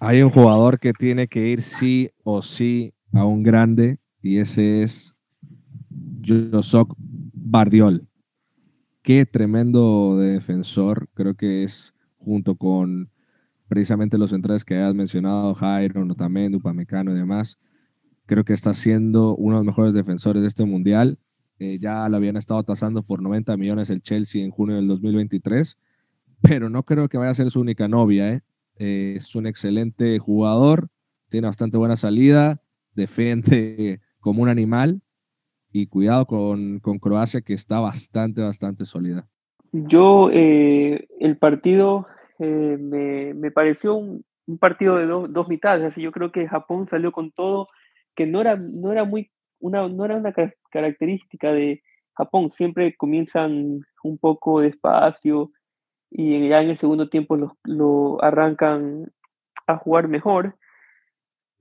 [0.01, 4.83] Hay un jugador que tiene que ir sí o sí a un grande y ese
[4.83, 5.14] es
[6.25, 8.07] Josok Bardiol.
[9.03, 13.11] Qué tremendo defensor, creo que es junto con
[13.66, 17.59] precisamente los centrales que has mencionado, Jairo, Notamendi, Upamecano y demás.
[18.27, 21.18] Creo que está siendo uno de los mejores defensores de este mundial.
[21.59, 25.79] Eh, ya lo habían estado tasando por 90 millones el Chelsea en junio del 2023,
[26.40, 28.33] pero no creo que vaya a ser su única novia.
[28.33, 28.42] ¿eh?
[28.77, 30.88] Eh, es un excelente jugador,
[31.29, 32.62] tiene bastante buena salida,
[32.94, 35.00] defiende como un animal
[35.70, 39.26] y cuidado con, con Croacia que está bastante, bastante sólida.
[39.72, 42.07] Yo, el partido
[42.38, 45.85] eh, me, me, pareció un, un partido de dos mitades.
[45.85, 47.66] Así yo creo que Japón salió con todo,
[48.14, 50.35] que no era, no era muy una, no era una
[50.70, 51.83] característica de
[52.14, 52.50] Japón.
[52.50, 55.52] Siempre comienzan un poco despacio
[56.11, 59.11] y ya en el segundo tiempo lo, lo arrancan
[59.66, 60.57] a jugar mejor.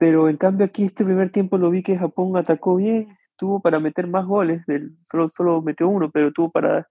[0.01, 3.79] Pero en cambio aquí este primer tiempo lo vi que Japón atacó bien, tuvo para
[3.79, 4.63] meter más goles,
[5.11, 6.87] solo, solo metió uno, pero tuvo para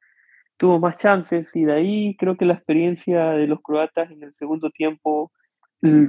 [0.57, 4.33] tuvo más chances y de ahí creo que la experiencia de los croatas en el
[4.35, 5.33] segundo tiempo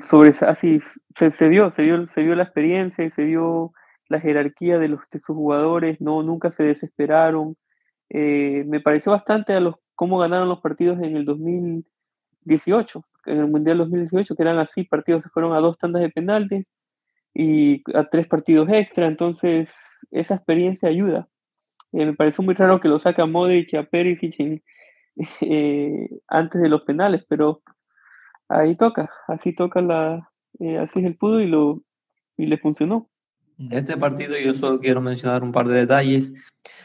[0.04, 0.80] sobre así
[1.18, 3.72] se, se, vio, se vio, se vio la experiencia y se vio
[4.08, 7.56] la jerarquía de los de sus jugadores, no nunca se desesperaron.
[8.10, 13.48] Eh, me pareció bastante a los cómo ganaron los partidos en el 2018, en el
[13.48, 16.68] Mundial 2018, que eran así, partidos que fueron a dos tandas de penaltis
[17.34, 19.70] y a tres partidos extra, entonces
[20.12, 21.28] esa experiencia ayuda.
[21.94, 24.64] Eh, me pareció muy raro que lo saca Modric a Perisic
[25.42, 27.62] eh, antes de los penales, pero
[28.50, 31.84] ahí toca, así toca la, eh, así es el pudo y lo
[32.38, 33.10] y le funcionó.
[33.60, 36.34] En este partido yo solo quiero mencionar un par de detalles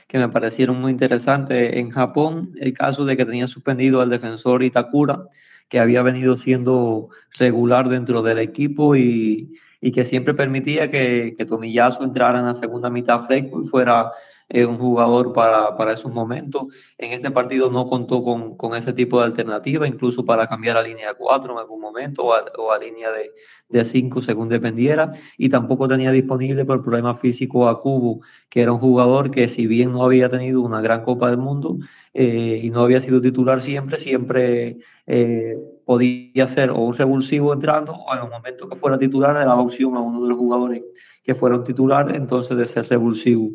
[0.06, 1.74] que me parecieron muy interesantes.
[1.74, 5.24] En Japón, el caso de que tenía suspendido al defensor Itakura,
[5.68, 11.44] que había venido siendo regular dentro del equipo y, y que siempre permitía que, que
[11.44, 14.12] Tomiyasu entrara en la segunda mitad fresco y fuera
[14.48, 16.66] es un jugador para, para, esos momentos.
[16.98, 20.82] En este partido no contó con, con, ese tipo de alternativa, incluso para cambiar a
[20.82, 23.09] línea 4 en algún momento o a, línea
[23.68, 25.12] de 5 según dependiera.
[25.37, 29.66] Y tampoco tenía disponible por problema físico a Cubo, que era un jugador que si
[29.66, 31.78] bien no había tenido una gran Copa del Mundo
[32.14, 37.92] eh, y no había sido titular siempre, siempre eh, podía ser o un revulsivo entrando
[37.94, 40.82] o en los momentos que fuera titular le daba opción a uno de los jugadores
[41.22, 43.50] que fueron titulares entonces de ser revulsivo.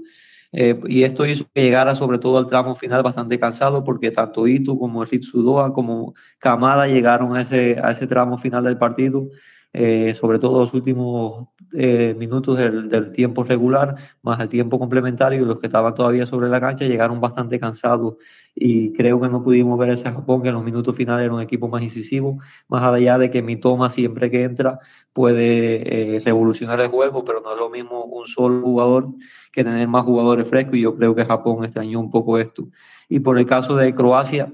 [0.54, 4.48] Eh, y esto hizo que llegara sobre todo al tramo final bastante cansado porque tanto
[4.48, 9.30] Itu como Ritsudoa como Kamada llegaron a ese, a ese tramo final del partido
[9.74, 15.60] eh, sobre todo los últimos eh, minutos del, tiempo regular, más el tiempo complementario, los
[15.60, 18.16] que estaban todavía sobre la cancha llegaron bastante cansados
[18.54, 21.42] y creo que no pudimos ver ese Japón que en los minutos finales era un
[21.42, 24.80] equipo más incisivo, más allá de que mi toma siempre que entra
[25.14, 29.08] puede revolucionar el juego, pero no es lo mismo un solo jugador
[29.52, 32.68] que tener más jugadores frescos y yo creo que Japón extrañó un poco esto.
[33.10, 34.54] Y por el caso de Croacia,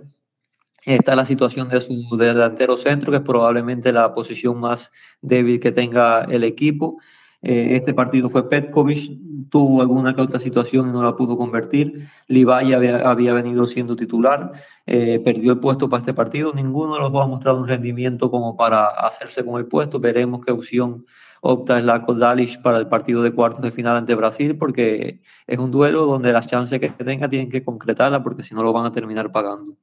[0.95, 5.71] está la situación de su delantero centro, que es probablemente la posición más débil que
[5.71, 6.97] tenga el equipo.
[7.41, 12.07] Eh, este partido fue Petkovic, tuvo alguna que otra situación y no la pudo convertir.
[12.27, 14.51] Levi había, había venido siendo titular,
[14.85, 16.53] eh, perdió el puesto para este partido.
[16.53, 19.99] Ninguno de los dos ha mostrado un rendimiento como para hacerse con el puesto.
[19.99, 21.05] Veremos qué opción
[21.41, 25.71] opta la Dalic para el partido de cuartos de final ante Brasil, porque es un
[25.71, 28.91] duelo donde las chances que tenga tienen que concretarla, porque si no lo van a
[28.91, 29.75] terminar pagando.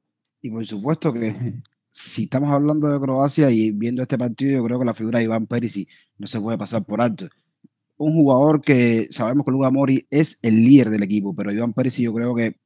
[0.45, 1.33] Y por supuesto que
[1.87, 5.25] si estamos hablando de Croacia y viendo este partido, yo creo que la figura de
[5.25, 7.27] Iván Perisic no se puede pasar por alto.
[7.97, 12.05] Un jugador que sabemos que Luka Mori es el líder del equipo, pero Iván Perisic
[12.05, 12.59] yo creo que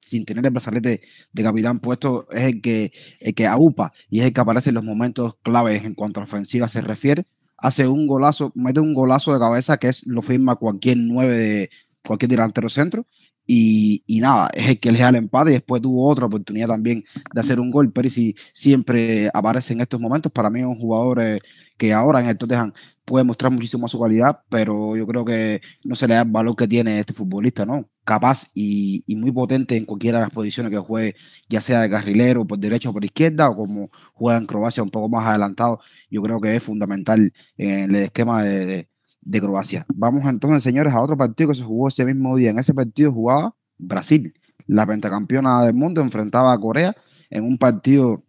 [0.00, 4.26] sin tener el brazalete de capitán puesto es el que, el que aupa y es
[4.26, 7.26] el que aparece en los momentos claves en cuanto a ofensiva se refiere
[7.58, 11.70] hace un golazo, mete un golazo de cabeza que es, lo firma cualquier nueve de
[12.06, 13.06] cualquier delantero centro.
[13.50, 16.68] Y, y, nada, es el que le da el empate y después tuvo otra oportunidad
[16.68, 17.90] también de hacer un gol.
[17.90, 20.30] Perisi siempre aparece en estos momentos.
[20.30, 21.40] Para mí es un jugador eh,
[21.78, 22.74] que ahora en el Tottenham
[23.06, 26.56] puede mostrar muchísimo su calidad, pero yo creo que no se le da el valor
[26.56, 27.88] que tiene este futbolista, ¿no?
[28.04, 31.16] Capaz y, muy potente en cualquiera de las posiciones que juegue,
[31.48, 34.90] ya sea de carrilero, por derecha o por izquierda, o como juega en Croacia un
[34.90, 35.80] poco más adelantado,
[36.10, 38.88] yo creo que es fundamental en el esquema de, de,
[39.30, 39.86] Croacia.
[39.94, 42.50] Vamos entonces, señores, a otro partido que se jugó ese mismo día.
[42.50, 44.32] En ese partido jugaba Brasil,
[44.66, 46.96] la pentacampeona del mundo, enfrentaba a Corea
[47.30, 48.22] en un partido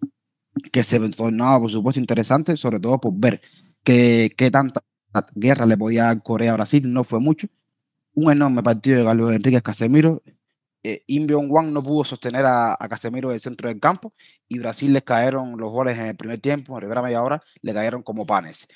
[0.72, 3.42] que se tornaba, por supuesto, interesante, sobre todo por ver
[3.84, 4.82] qué, qué tanta
[5.34, 7.48] guerra le podía dar Corea a Brasil, no fue mucho.
[8.14, 10.22] Un enorme partido de Carlos Enrique Casemiro.
[10.84, 14.14] Eh, Wang no pudo sostener a, a, Casemiro del centro del campo
[14.48, 17.44] y Brasil les cayeron los goles en el primer tiempo, en la primera media hora,
[17.62, 18.68] le cayeron como panes.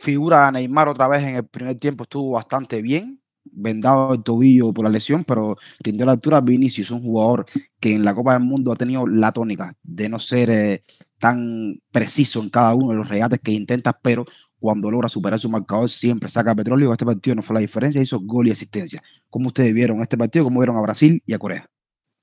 [0.00, 4.84] Figura Neymar otra vez en el primer tiempo, estuvo bastante bien, vendado el tobillo por
[4.84, 6.40] la lesión, pero rindió la altura.
[6.40, 7.44] Vinicius, un jugador
[7.78, 10.84] que en la Copa del Mundo ha tenido la tónica de no ser eh,
[11.18, 14.24] tan preciso en cada uno de los regates que intenta, pero
[14.58, 16.92] cuando logra superar su marcador siempre saca petróleo.
[16.92, 19.02] Este partido no fue la diferencia, hizo gol y asistencia.
[19.28, 20.46] ¿Cómo ustedes vieron este partido?
[20.46, 21.68] ¿Cómo vieron a Brasil y a Corea?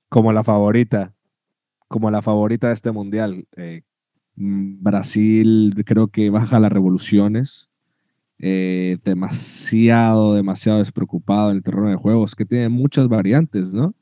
[0.08, 1.14] Como la favorita,
[1.86, 3.46] como la favorita de este mundial.
[3.56, 3.82] Eh,
[4.38, 7.68] Brasil creo que baja las revoluciones,
[8.38, 13.94] eh, demasiado, demasiado despreocupado en el terreno de juegos, que tiene muchas variantes, ¿no?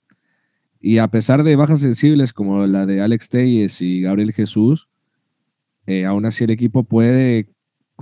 [0.78, 4.88] Y a pesar de bajas sensibles como la de Alex Telles y Gabriel Jesús,
[5.86, 7.48] eh, aún así el equipo puede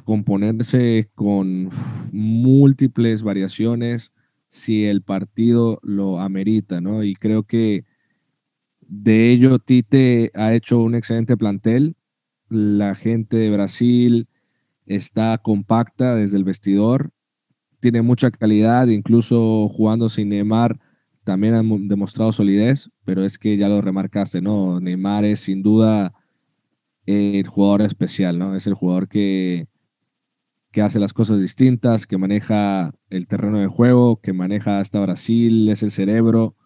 [0.04, 1.68] componerse con
[2.12, 4.12] múltiples variaciones
[4.48, 7.04] si el partido lo amerita, ¿no?
[7.04, 7.84] Y creo que
[8.80, 11.96] de ello Tite ha hecho un excelente plantel.
[12.48, 14.28] La gente de Brasil,
[14.86, 17.10] está compacta desde el vestidor,
[17.80, 20.78] tiene mucha calidad, incluso jugando sin Neymar
[21.24, 24.78] también han demostrado solidez, pero es que ya lo remarcaste, ¿no?
[24.78, 26.12] Neymar es sin duda
[27.06, 28.54] el jugador especial, ¿no?
[28.54, 29.66] Es el jugador que,
[30.70, 35.68] que hace las cosas distintas, que maneja el terreno de juego, que maneja hasta Brasil,
[35.70, 36.56] es el cerebro.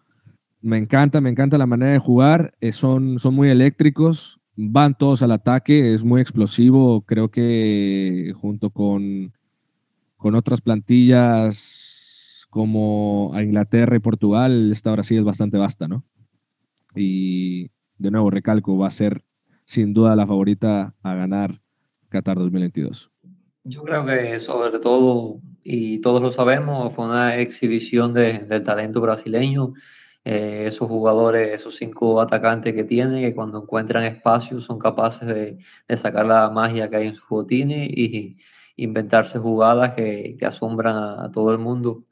[0.61, 5.21] Me encanta, me encanta la manera de jugar, eh, son, son muy eléctricos, van todos
[5.21, 9.31] al ataque, es muy explosivo, creo que junto con,
[10.17, 16.03] con otras plantillas como a Inglaterra y Portugal, esta Brasil es bastante vasta, ¿no?
[16.93, 19.23] Y de nuevo recalco, va a ser
[19.63, 21.61] sin duda la favorita a ganar
[22.09, 23.11] Qatar 2022.
[23.63, 28.99] Yo creo que sobre todo, y todos lo sabemos, fue una exhibición de, del talento
[28.99, 29.73] brasileño.
[30.25, 35.57] Eh, esos jugadores, esos cinco atacantes que tienen, que cuando encuentran espacio son capaces de,
[35.87, 38.37] de sacar la magia que hay en sus botines y
[38.75, 42.03] inventarse jugadas que, que asombran a, todo el mundo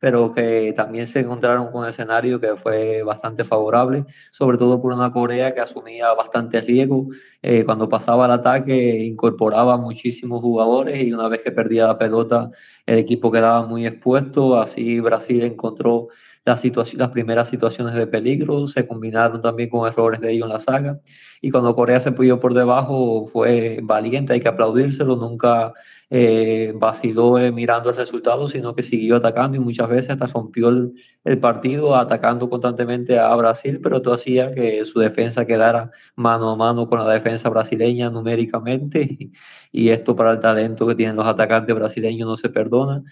[0.00, 4.92] pero que también se encontraron con un escenario que fue bastante favorable, sobre todo por
[4.92, 7.06] una Corea que asumía bastante riesgo.
[7.40, 12.50] Eh, cuando pasaba el ataque, incorporaba muchísimos jugadores y una vez que perdía la pelota,
[12.84, 14.58] el equipo quedaba muy expuesto.
[14.60, 16.08] Así Brasil encontró
[16.44, 16.62] las,
[16.94, 21.00] las primeras situaciones de peligro, se combinaron también con errores de ellos en la saga.
[21.40, 25.72] Y cuando Corea se puso por debajo, fue valiente, hay que aplaudírselo, nunca
[26.10, 30.68] eh, vaciló eh, mirando el resultado, sino que siguió atacando y muchas veces hasta rompió
[30.68, 30.92] el,
[31.24, 36.56] el, partido atacando constantemente a Brasil, pero todo hacía que su defensa quedara mano a
[36.56, 39.30] mano con la defensa brasileña numéricamente
[39.72, 43.02] y, esto para el talento que tienen los atacantes brasileños no se perdona.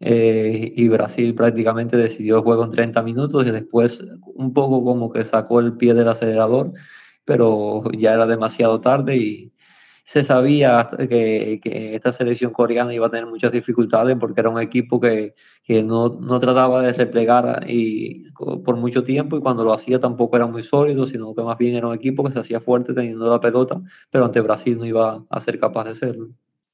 [0.00, 5.12] Eh, y Brasil prácticamente decidió el juego en 30 minutos y después un poco como
[5.12, 6.72] que sacó el pie del acelerador,
[7.24, 9.52] pero ya era demasiado tarde y,
[10.04, 14.60] se sabía que, que, esta selección coreana iba a tener muchas dificultades porque era un
[14.60, 19.72] equipo que, que no, no, trataba de replegar y, por mucho tiempo y cuando lo
[19.72, 22.60] hacía tampoco era muy sólido, sino que más bien era un equipo que se hacía
[22.60, 23.80] fuerte teniendo la pelota,
[24.10, 26.30] pero ante Brasil no iba a ser capaz de hacerlo.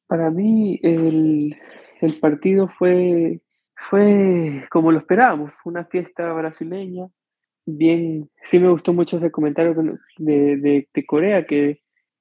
[0.06, 1.54] Para mí el,
[2.00, 3.40] el partido fue,
[3.74, 7.08] fue como lo esperábamos, una fiesta brasileña.
[7.66, 9.74] Bien, sí me gustó mucho ese comentario
[10.18, 11.80] de, de, de Corea que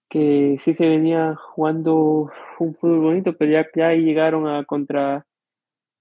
[0.10, 5.26] que sí se venía jugando un fútbol bonito, pero ya, ya llegaron a contra,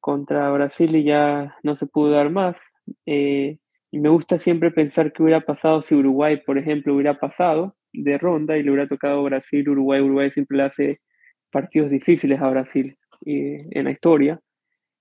[0.01, 2.57] contra Brasil y ya no se pudo dar más.
[3.07, 3.59] Eh,
[3.91, 8.18] y me gusta siempre pensar que hubiera pasado si Uruguay, por ejemplo, hubiera pasado de
[8.18, 10.01] ronda y le hubiera tocado Brasil, Uruguay.
[10.01, 11.01] Uruguay siempre le hace
[11.51, 14.41] partidos difíciles a Brasil eh, en la historia.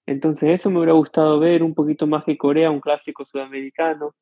[0.05, 4.13] Entonces eso me hubiera gustado ver un poquito más que Corea, un clásico sudamericano.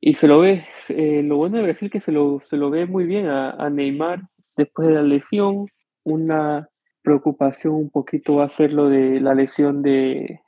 [0.00, 2.86] Y se lo ve, eh, lo bueno de Brasil que se lo, se lo ve
[2.86, 4.22] muy bien a, a Neymar,
[4.56, 5.66] después de la lesión.
[6.04, 6.68] Una
[7.02, 10.40] preocupación un poquito va a ser lo de la lesión de,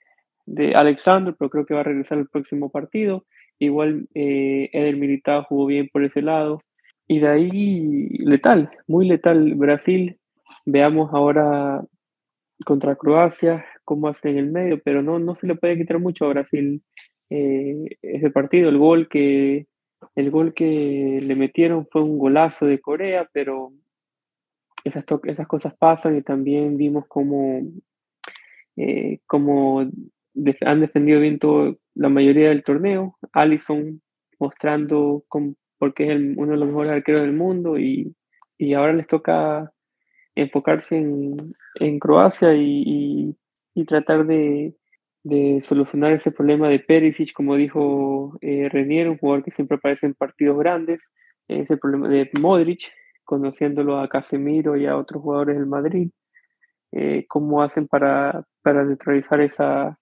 [0.47, 3.25] de Alexander, pero creo que va a regresar el próximo partido.
[3.59, 6.61] Igual eh, Eder Militao jugó bien por ese lado.
[7.07, 10.19] Y de ahí, letal, muy letal Brasil.
[10.65, 11.83] Veamos ahora
[12.65, 16.25] contra Croacia cómo hace en el medio, pero no, no se le puede quitar mucho
[16.25, 16.83] a Brasil
[17.31, 18.69] eh, ese partido.
[18.69, 19.67] El gol que
[20.15, 23.73] el gol que le metieron fue un golazo de Corea, pero
[24.85, 27.63] esas, esas cosas pasan y también vimos cómo,
[28.77, 29.21] eh,
[30.61, 33.17] han defendido bien todo, la mayoría del torneo.
[33.33, 34.01] Allison
[34.39, 35.25] mostrando
[35.79, 38.15] porque es uno de los mejores arqueros del mundo y,
[38.75, 39.73] ahora les toca
[40.35, 43.37] enfocarse en, Croacia y,
[43.87, 44.75] tratar de,
[45.65, 50.15] solucionar ese problema de Perisic, como dijo eh, Renier, un jugador que siempre aparece en
[50.15, 51.01] partidos grandes,
[51.49, 52.91] ese problema de Modric,
[53.25, 56.11] conociéndolo a Casemiro y a otros jugadores del Madrid,
[56.93, 59.99] eh, cómo hacen para, para neutralizar esa,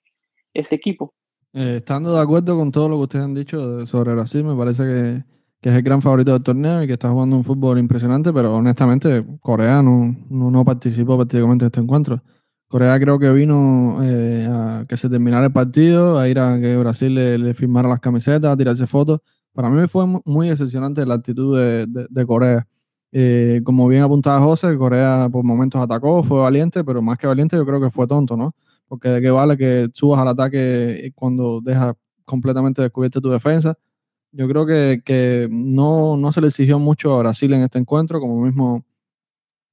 [0.52, 1.14] ese equipo.
[1.54, 4.84] Eh, estando de acuerdo con todo lo que ustedes han dicho sobre Brasil, me parece
[4.84, 5.24] que,
[5.62, 8.56] que, es el gran favorito del torneo y que está jugando un fútbol impresionante, pero
[8.56, 12.22] honestamente Corea no, no, participó prácticamente en este encuentro.
[12.68, 16.76] Corea creo que vino eh, a que se terminara el partido, a ir a que
[16.76, 19.20] Brasil le, firmara las camisetas, a tirarse fotos.
[19.52, 22.66] Para mí fue muy decepcionante la actitud de, de Corea.
[23.14, 27.56] Eh, como bien apuntaba José, Corea por momentos atacó, fue valiente, pero más que valiente
[27.56, 28.54] yo creo que fue tonto, ¿no?
[28.88, 31.94] Porque de qué vale que subas al ataque cuando dejas
[32.24, 33.76] completamente descubierta tu defensa.
[34.32, 38.84] Yo creo que, no, se le exigió mucho a Brasil en este encuentro, como mismo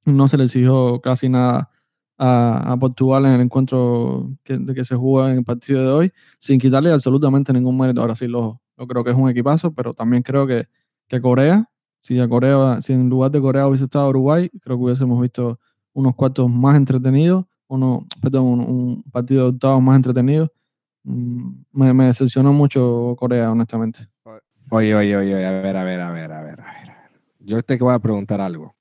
[0.06, 1.70] no se le exigió casi nada
[2.18, 6.12] a, Portugal en el encuentro que, de que se juega en el partido de hoy,
[6.38, 8.30] sin quitarle absolutamente ningún mérito a Brasil.
[8.30, 10.66] Lo, yo creo que es un equipazo, pero también creo que,
[11.20, 11.68] Corea
[12.00, 15.58] si, a Corea, si en lugar de Corea hubiese estado Uruguay, creo que hubiésemos visto
[15.92, 20.50] unos cuartos más entretenidos, uno, perdón, un, partido de octavos más entretenido.
[21.04, 24.08] Mm, me, decepcionó mucho Corea, honestamente.
[24.70, 26.90] Oye, oye, oye, a ver, a ver, a ver, a ver, a ver.
[27.40, 28.76] Yo te voy a preguntar algo.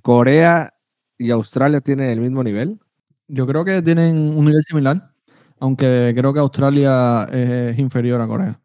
[0.00, 0.72] ¿Corea
[1.18, 2.78] y Australia tienen el mismo nivel?
[3.26, 5.10] Yo creo que tienen un nivel similar,
[5.58, 8.60] aunque creo que Australia es, inferior a Corea.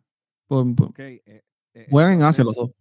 [0.47, 1.21] okay.
[1.25, 1.41] Eh,
[1.73, 2.71] eh, Juegan en Asia los dos.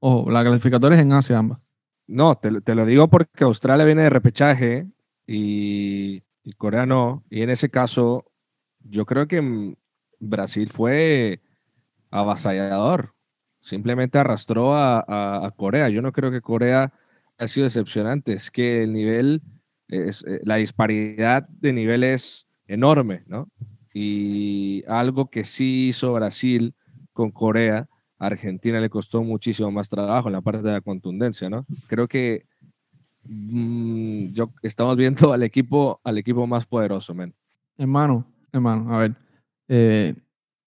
[0.00, 1.58] Ojo, la clasificatoria es en Asia ambas.
[2.06, 4.86] No, te, lo digo porque Australia viene de repechaje
[5.26, 6.22] y,
[6.56, 7.24] Corea no.
[7.30, 8.24] Y en ese caso,
[8.80, 9.76] yo creo que
[10.18, 11.42] Brasil fue
[12.10, 13.14] avasallador.
[13.60, 15.88] Simplemente arrastró a, Corea.
[15.88, 16.92] Yo no creo que Corea
[17.38, 18.32] haya sido decepcionante.
[18.32, 19.42] Es que el nivel,
[19.88, 23.48] es, eh, la disparidad de nivel es enorme, ¿no?
[23.92, 26.74] Y algo que sí hizo Brasil
[27.12, 27.88] con Corea
[28.18, 31.64] Argentina le costó muchísimo más trabajo en la parte de la contundencia, ¿no?
[31.86, 32.46] Creo que
[33.24, 37.34] mm, yo, estamos viendo al equipo, al equipo más poderoso, men.
[37.76, 39.14] Hermano, hermano, a ver.
[39.68, 40.14] Eh,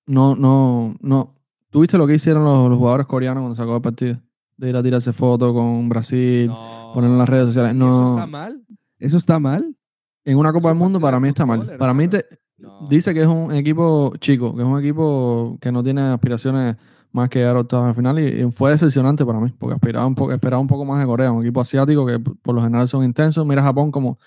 [0.06, 1.36] no, no, no.
[1.72, 4.22] ¿Tuviste lo que hicieron los, jugadores coreanos cuando sacó el partido?
[4.58, 6.52] De ir a tirarse fotos con Brasil,
[6.94, 7.74] poner en las redes sociales.
[7.74, 7.90] No.
[7.90, 8.62] ¿Eso está mal?
[9.00, 9.76] ¿Eso está mal?
[10.24, 11.78] En una Copa del Mundo para mí está mal.
[11.78, 12.26] Para mí te,
[12.88, 16.78] Dice que es un equipo chico, que es un equipo que no tiene aspiraciones
[17.12, 20.16] más que llegar a octavos de final y, fue decepcionante para mí, porque aspiraba un,
[20.16, 23.04] poco, esperaba un poco más de Corea, un equipo asiático que por lo general son
[23.04, 23.46] intensos.
[23.46, 24.18] Mira Japón como...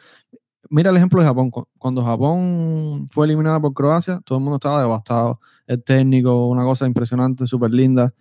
[0.71, 1.51] Mira el ejemplo de Japón.
[1.79, 5.39] Cuando Japón fue eliminada por Croacia, todo el mundo estaba devastado.
[5.67, 8.13] El técnico, una cosa impresionante, súper linda.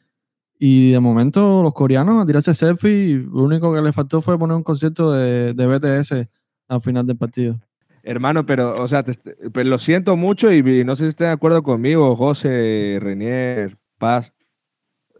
[0.59, 4.55] Y de momento los coreanos a tirarse selfie, lo único que les faltó fue poner
[4.55, 6.29] un concierto de, de BTS
[6.69, 7.59] al final del partido.
[8.03, 9.03] Hermano, pero, o sea,
[9.53, 14.33] pero lo siento mucho y, no sé si estén de acuerdo conmigo, José, Renier, Paz.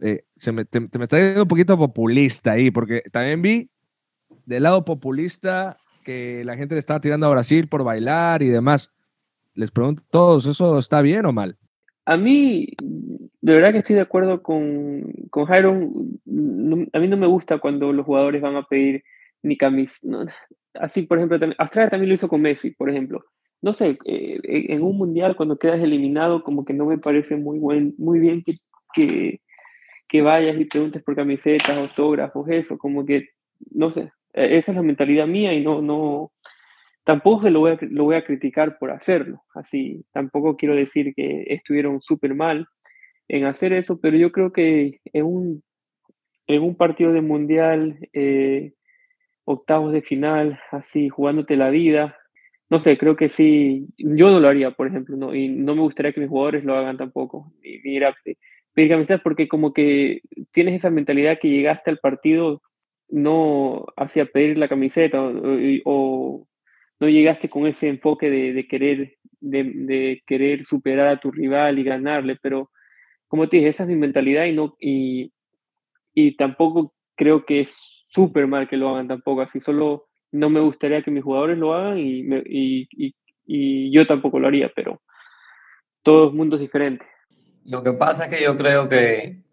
[0.02, 3.70] Eh, se me, te, me está yendo un poquito populista ahí, porque también vi
[4.44, 8.92] del lado populista que la gente le estaba tirando a Brasil por bailar y demás.
[9.54, 11.56] Les pregunto a todos, ¿eso está bien o mal?
[12.06, 12.68] A mí,
[13.40, 15.70] de verdad que estoy de acuerdo con, con Jairo.
[15.72, 19.02] a mí no me gusta cuando los jugadores van a pedir
[19.42, 19.96] ni camisa.
[20.74, 23.24] así, por ejemplo, Australia también lo hizo con Messi, por ejemplo.
[23.62, 27.58] No sé, eh, en un mundial cuando quedas eliminado, como que no me parece muy,
[27.58, 28.54] buen, muy bien que,
[28.92, 29.40] que,
[30.08, 33.30] que vayas y preguntes por camisetas, autógrafos, eso, como que,
[33.70, 36.32] no sé, esa es la mentalidad mía y no, no,
[37.04, 41.44] tampoco lo voy, a, lo voy a criticar por hacerlo, así, tampoco quiero decir que
[41.48, 42.66] estuvieron súper mal
[43.28, 45.62] en hacer eso, pero yo creo que en un,
[46.46, 48.72] en un partido de mundial, eh,
[49.44, 52.16] octavos de final, así, jugándote la vida,
[52.70, 55.34] no sé, creo que sí, yo no lo haría, por ejemplo, ¿no?
[55.34, 58.14] y no me gustaría que mis jugadores lo hagan tampoco, y mira,
[58.72, 60.20] pedir camisetas porque como que
[60.52, 62.62] tienes esa mentalidad que llegaste al partido
[63.08, 65.20] no hacia pedir la camiseta
[65.84, 66.46] o,
[67.00, 72.36] no llegaste con ese enfoque de, querer de, querer superar a tu rival y ganarle,
[72.40, 72.70] pero
[73.26, 75.32] como te dije, esa es mi mentalidad y no y,
[76.14, 80.60] y tampoco creo que es súper mal que lo hagan tampoco así, solo no me
[80.60, 83.14] gustaría que mis jugadores lo hagan y, y, y,
[83.46, 85.00] y yo tampoco lo haría, pero
[86.02, 87.04] todo el mundo es diferente.
[87.64, 89.43] Lo que pasa es que yo creo que,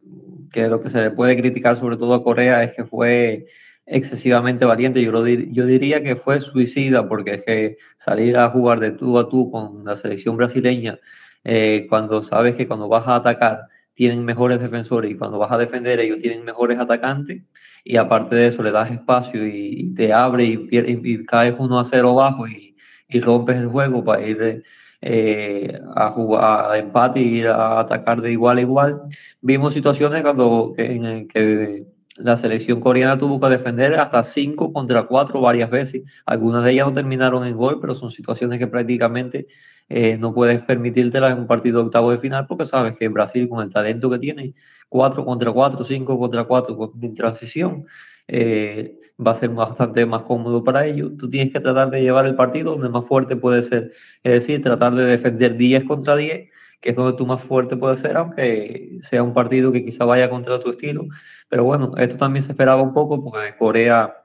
[0.51, 3.47] que, lo que se le puede criticar sobre todo a Corea es que fue
[3.85, 5.01] excesivamente valiente.
[5.03, 9.29] Yo, yo diría que fue suicida porque es que salir a jugar de tú a
[9.29, 10.99] tú con la selección brasileña
[11.43, 15.57] eh, cuando sabes que cuando vas a atacar tienen mejores defensores y cuando vas a
[15.57, 17.41] defender ellos tienen mejores atacantes
[17.83, 21.83] y aparte de eso le das espacio y, te abre y, y, caes uno a
[21.83, 22.75] cero bajo y,
[23.09, 24.63] y rompes el juego para ir de,
[25.01, 29.01] eh, a jugar a empate y a atacar de igual a igual.
[29.41, 31.85] Vimos situaciones cuando en que
[32.17, 36.03] la selección coreana tuvo que defender hasta 5 contra 4 varias veces.
[36.25, 39.47] Algunas de ellas no terminaron en gol, pero son situaciones que prácticamente
[39.89, 43.49] eh, no puedes permitírtelas en un partido de octavo de final porque sabes que Brasil
[43.49, 44.53] con el talento que tiene,
[44.89, 47.85] 4 contra 4, 5 contra 4 en transición,
[48.31, 51.11] eh, va a ser bastante más cómodo para ellos.
[51.17, 53.91] Tú tienes que tratar de llevar el partido donde más fuerte puede ser.
[54.23, 57.99] Es decir, tratar de defender 10 contra 10, que es donde tú más fuerte puedes
[57.99, 61.05] ser, aunque sea un partido que quizá vaya contra tu estilo.
[61.49, 64.15] Pero bueno, esto también se esperaba un poco porque Corea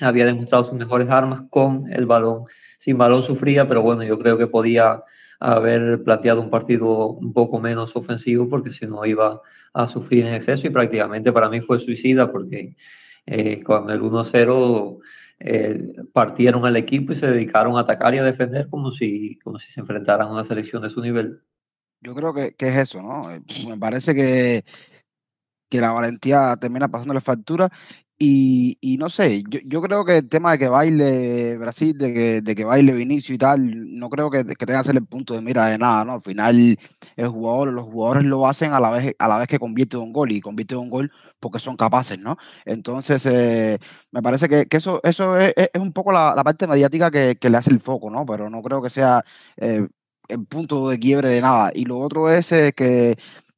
[0.00, 2.44] había demostrado sus mejores armas con el balón.
[2.78, 5.04] Sin balón sufría, pero bueno, yo creo que podía
[5.40, 9.40] haber planteado un partido un poco menos ofensivo porque si no iba
[9.72, 12.74] a sufrir en exceso y prácticamente para mí fue suicida porque
[13.30, 15.00] eh, con el 1-0
[15.40, 19.58] eh, partieron al equipo y se dedicaron a atacar y a defender como si, como
[19.58, 21.42] si se enfrentaran a una selección de su nivel.
[22.00, 23.30] Yo creo que, que es eso, ¿no?
[23.30, 24.64] Eh, me parece que,
[25.68, 27.70] que la valentía termina pasando la factura
[28.20, 32.40] y, no sé, yo, yo, creo que el tema de que baile Brasil, de que,
[32.42, 35.34] de que baile Vinicio y tal, no creo que, que tenga que ser el punto
[35.34, 36.14] de mira de nada, ¿no?
[36.14, 36.78] Al final,
[37.16, 40.12] el jugador, los jugadores lo hacen a la vez, a la vez que convierte un
[40.12, 42.36] gol y convierte un gol porque son capaces, ¿no?
[42.64, 43.78] Entonces, eh,
[44.10, 47.70] me parece que, eso, eso es, un poco la, parte mediática que, que, le hace
[47.70, 48.26] el foco, ¿no?
[48.26, 49.24] Pero no creo que sea
[49.56, 49.86] eh,
[50.28, 51.70] el punto de quiebre de nada.
[51.74, 53.16] Y lo otro es eh, que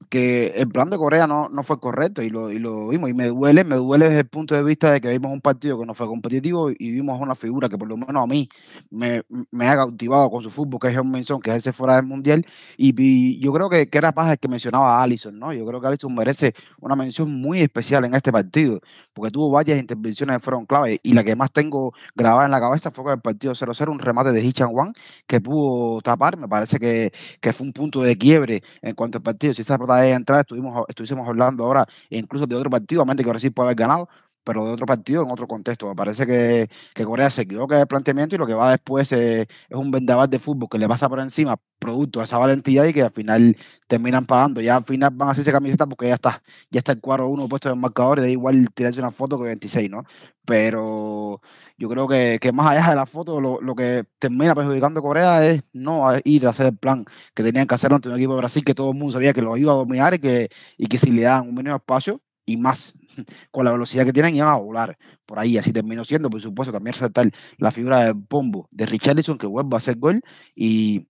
[0.09, 3.11] que el plan de Corea no, no fue correcto y lo, y lo vimos.
[3.11, 5.79] Y me duele, me duele desde el punto de vista de que vimos un partido
[5.79, 8.49] que no fue competitivo y vimos una figura que por lo menos a mí
[8.91, 11.97] me, me ha cautivado con su fútbol, que es un Minson, que es ese fuera
[11.97, 12.45] del mundial.
[12.77, 15.53] Y, yo creo que, que era paz el que mencionaba a Allison, ¿no?
[15.53, 18.81] Yo creo que Allison merece una mención muy especial en este partido,
[19.13, 21.01] porque tuvo varias intervenciones que fueron clave.
[21.03, 23.99] Y la que más tengo grabada en la cabeza fue con el partido 0-0, un
[23.99, 24.93] remate de Hichan Wang
[25.27, 26.37] que pudo tapar.
[26.37, 29.55] Me parece que, que fue un punto de quiebre en cuanto al partido.
[29.55, 33.31] Si esa de entrar, estuvimos, estuviésemos hablando ahora incluso de otro partido, a mente que
[33.31, 34.09] Brasil puede haber ganado,
[34.45, 35.89] pero de otro partido, en otro contexto.
[35.89, 39.47] Me parece que, que Corea se equivoca el planteamiento y lo que va después es,
[39.71, 43.03] un vendaval de fútbol que le pasa por encima, producto de esa valentía y que
[43.03, 44.61] al final terminan pagando.
[44.61, 47.49] Ya al final van a hacerse camiseta porque ya está, ya está el cuadro uno
[47.49, 50.05] puesto en el marcador y da igual tirarse una foto que 26, ¿no?
[50.45, 51.41] Pero
[51.79, 55.03] yo creo que, que más allá de la foto, lo, lo, que termina perjudicando a
[55.03, 58.35] Corea es no ir a hacer el plan que tenían que hacer ante un equipo
[58.35, 60.87] de Brasil que todo el mundo sabía que lo iba a dominar y que, y
[60.89, 62.95] que si le dan un mínimo espacio y más
[63.51, 65.59] con la velocidad que tienen iban a volar por ahí.
[65.59, 69.75] Así terminó siendo, por supuesto, también resaltar la figura de Pombo de Richarlison que vuelve
[69.75, 70.21] a hacer gol
[70.55, 71.09] y,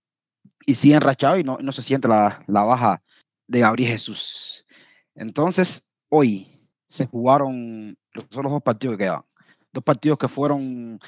[0.65, 3.01] y sigue enrachado y no, no se siente la, la baja
[3.47, 4.65] de Gabriel Jesús.
[5.15, 9.21] Entonces, hoy se jugaron los, dos partidos que quedan.
[9.71, 10.99] Dos partidos que fueron,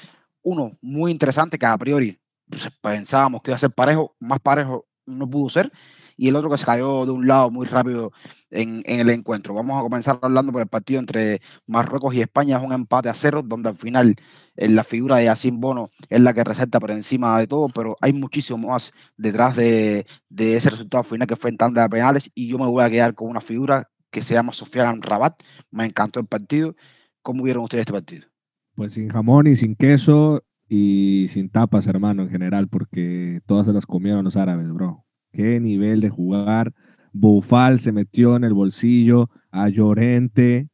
[0.42, 2.18] uno muy interesante, que a priori
[2.48, 5.70] pues, pensábamos que iba a ser parejo, más parejo no pudo ser,
[6.16, 8.12] y el otro que se cayó de un lado muy rápido
[8.50, 9.54] en, en, el encuentro.
[9.54, 13.14] Vamos a comenzar hablando por el partido entre Marruecos y España, es un empate a
[13.14, 14.16] cero, donde al final
[14.56, 17.68] en eh, la figura de Yacine Bono es la que resalta por encima de todo,
[17.68, 21.88] pero hay muchísimo más detrás de, de ese resultado final que fue en tanda de
[21.88, 25.42] penales, y yo me voy a quedar con una figura que se llama Sofian Rabat.
[25.70, 26.76] Me encantó el partido.
[27.20, 28.26] ¿Cómo vieron ustedes este partido?
[28.76, 33.72] Pues sin jamón y sin queso y sin tapas, hermano, en general, porque todas se
[33.72, 35.03] las comieron los árabes, bro.
[35.34, 36.72] Qué nivel de jugar.
[37.12, 40.68] Bufal se metió en el bolsillo a Llorente.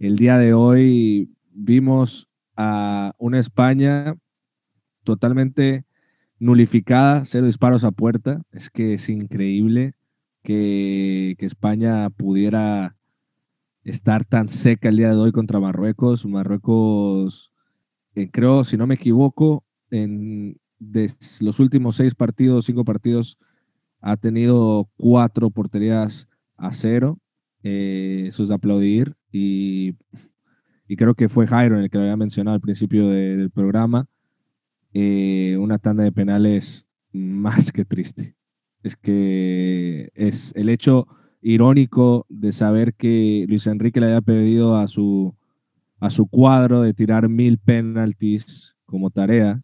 [0.00, 4.16] El día de hoy vimos a una España
[5.04, 5.84] totalmente
[6.40, 8.42] nulificada, cero disparos a puerta.
[8.50, 9.94] Es que es increíble
[10.42, 12.96] que, que, España pudiera
[13.84, 16.26] estar tan seca el día de hoy contra Marruecos.
[16.26, 17.52] Marruecos,
[18.16, 20.60] eh, creo, si no me equivoco, en
[21.40, 23.38] los últimos seis partidos, cinco partidos,
[24.02, 27.18] ha tenido cuatro porterías a cero.
[27.62, 29.14] Eh, eso es aplaudir.
[29.30, 29.94] Y,
[30.86, 34.06] y, creo que fue Jairo el que lo había mencionado al principio de, del programa.
[34.92, 38.36] Eh, una tanda de penales más que triste
[38.82, 41.06] es que es el hecho
[41.40, 45.34] irónico de saber que Luis Enrique le había pedido a su,
[46.00, 49.62] a su cuadro de tirar mil penaltis como tarea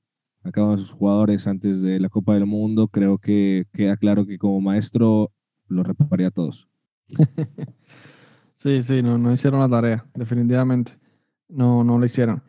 [0.49, 3.97] a cada uno de sus jugadores antes de la Copa del Mundo, creo que queda
[3.97, 5.31] claro que como maestro
[5.69, 6.69] lo repararía a todos.
[8.55, 10.93] sí, sí, no, no hicieron la tarea, definitivamente.
[11.49, 12.43] No, no lo hicieron.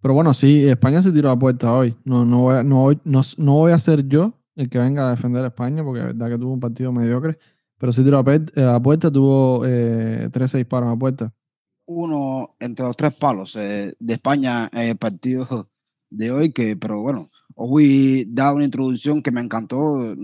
[0.00, 1.96] Pero bueno, sí, España se tiró a puerta hoy.
[2.04, 5.10] No, no, voy a, no, no, no voy a ser yo el que venga a
[5.10, 7.38] defender a España, porque es verdad que tuvo un partido mediocre,
[7.78, 11.32] pero sí tiró a, eh, puerta, tuvo eh, 13 disparos a puerta.
[11.86, 15.68] Uno entre los tres palos eh, de España en el partido
[16.10, 20.14] de hoy, que, pero bueno, hoy da una introducción que me encantó,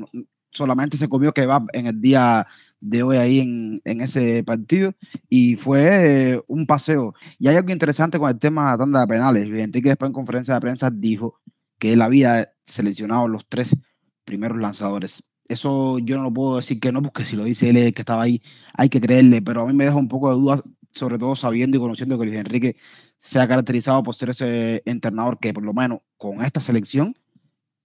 [0.52, 2.46] solamente se comió va en el día
[2.80, 4.94] de hoy ahí en, en ese partido
[5.28, 7.14] y fue eh, un paseo.
[7.38, 9.44] Y hay algo interesante con el tema de tanda de penales.
[9.44, 11.40] Enrique después en conferencia de prensa dijo
[11.78, 13.76] que él había seleccionado los tres
[14.24, 15.24] primeros lanzadores.
[15.48, 18.22] Eso yo no lo puedo decir que no, porque si lo dice él que estaba
[18.22, 18.40] ahí,
[18.74, 21.76] hay que creerle, pero a mí me deja un poco de duda, sobre todo sabiendo
[21.76, 22.76] y conociendo que Luis Enrique
[23.18, 27.14] se ha caracterizado por ser ese entrenador que por lo menos con esta selección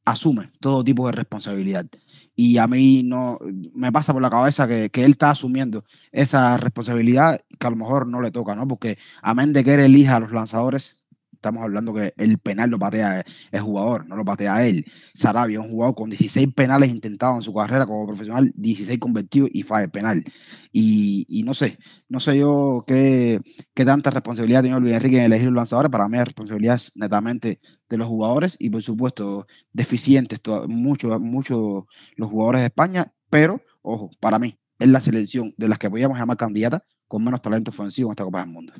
[0.05, 1.87] asume todo tipo de responsabilidad.
[2.35, 3.39] Y a mí no
[3.73, 7.75] me pasa por la cabeza que, que, él está asumiendo esa responsabilidad que a lo
[7.75, 8.67] mejor no le toca, ¿no?
[8.67, 11.04] Porque a menos de que él elija a los lanzadores,
[11.45, 14.83] estamos hablando que el penal lo patea el jugador, no lo patea él.
[15.13, 19.61] Sarabia, un jugador con 16 penales intentados en su carrera como profesional, 16 convertidos y
[19.61, 20.23] falla el penal.
[20.71, 21.77] Y, no sé,
[22.09, 23.39] no sé yo qué,
[23.75, 25.91] qué tanta responsabilidad tiene Luis Enrique en elegir los lanzadores.
[25.91, 31.87] Para mí la responsabilidad es netamente de los jugadores y por supuesto deficientes muchos mucho
[32.15, 36.17] los jugadores de España, pero ojo, para mí es la selección de las que podíamos
[36.17, 38.73] llamar candidata con menos talento ofensivo en esta Copa del Mundo.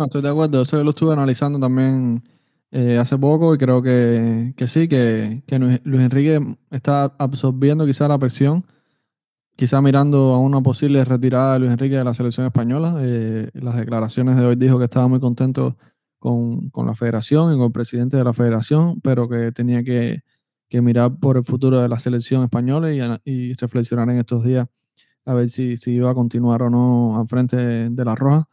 [0.00, 2.22] No, estoy de acuerdo, eso lo estuve analizando también
[2.70, 6.40] eh, hace poco y creo que, sí, que, que, Luis Enrique
[6.70, 8.64] está absorbiendo quizá la presión,
[9.56, 12.96] quizá mirando a una posible retirada de Luis Enrique de la selección española.
[13.00, 15.76] Eh, las declaraciones de hoy dijo que estaba muy contento
[16.18, 20.22] con, la federación y con el presidente de la federación, pero que tenía que,
[20.80, 24.66] mirar por el futuro de la selección española y, reflexionar en estos días
[25.26, 28.48] a ver si, si iba a continuar o no al frente de la Roja.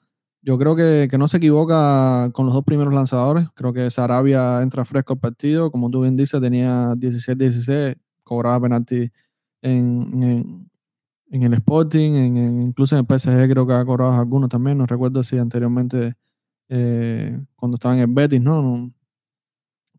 [0.47, 3.49] Yo creo que, que, no se equivoca con los dos primeros lanzadores.
[3.53, 5.71] Creo que Sarabia entra fresco al partido.
[5.71, 9.11] Como tú bien dices, tenía 16-16, cobraba penalti
[9.61, 10.69] en,
[11.31, 14.77] en, el Sporting, en, incluso en el PSG creo que ha cobrado algunos también.
[14.77, 16.13] No recuerdo si anteriormente,
[16.69, 18.61] eh, cuando estaba en el Betis, ¿no?
[18.61, 18.93] no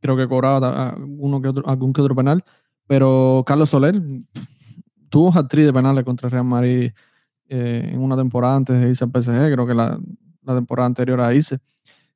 [0.01, 2.43] creo que cobraba uno que otro, algún que otro penal.
[2.87, 4.01] Pero Carlos Soler
[5.11, 6.93] tuvo actriz de penales contra Real Madrid
[7.49, 9.53] eh, en una temporada antes de irse al PSG.
[9.53, 9.99] Creo que la,
[10.49, 11.59] la temporada anterior a irse.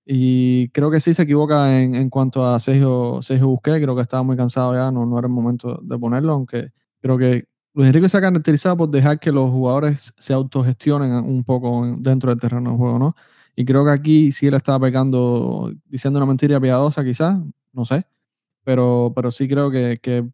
[0.05, 4.03] Y creo que sí se equivoca en, en cuanto a Sergio, Sergio Busquets, creo que
[4.03, 7.89] estaba muy cansado ya, no, no era el momento de ponerlo, aunque creo que Luis
[7.89, 12.41] Enrique se ha caracterizado por dejar que los jugadores se autogestionen un poco dentro del
[12.41, 13.15] terreno de juego, ¿no?
[13.57, 17.39] Y creo que aquí sí él estaba pegando, diciendo una mentira piadosa quizás,
[17.73, 18.07] no sé,
[18.65, 20.29] pero, pero sí creo que, que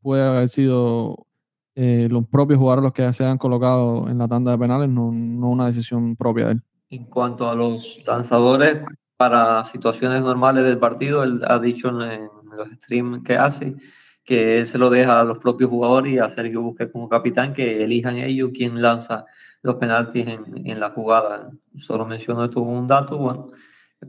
[0.00, 1.26] puede haber sido
[1.74, 5.12] eh, los propios jugadores los que se han colocado en la tanda de penales, no,
[5.12, 6.62] no una decisión propia de él.
[6.92, 8.82] En cuanto a los lanzadores,
[9.16, 13.76] para situaciones normales del partido, él ha dicho en, los streams que hace
[14.22, 17.54] que él se lo deja a los propios jugadores y a Sergio Busquets como capitán
[17.54, 19.24] que elijan ellos quién lanza
[19.62, 21.50] los penaltis en, en la jugada.
[21.78, 23.52] Solo menciono esto como un dato, bueno,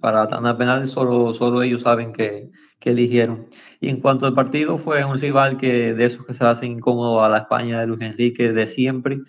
[0.01, 3.47] para tanda penal solo, solo ellos saben que, que eligieron.
[3.79, 7.23] Y en cuanto al partido, fue un rival que de esos que se hacen incómodo
[7.23, 9.21] a la España de Luis Enrique de siempre,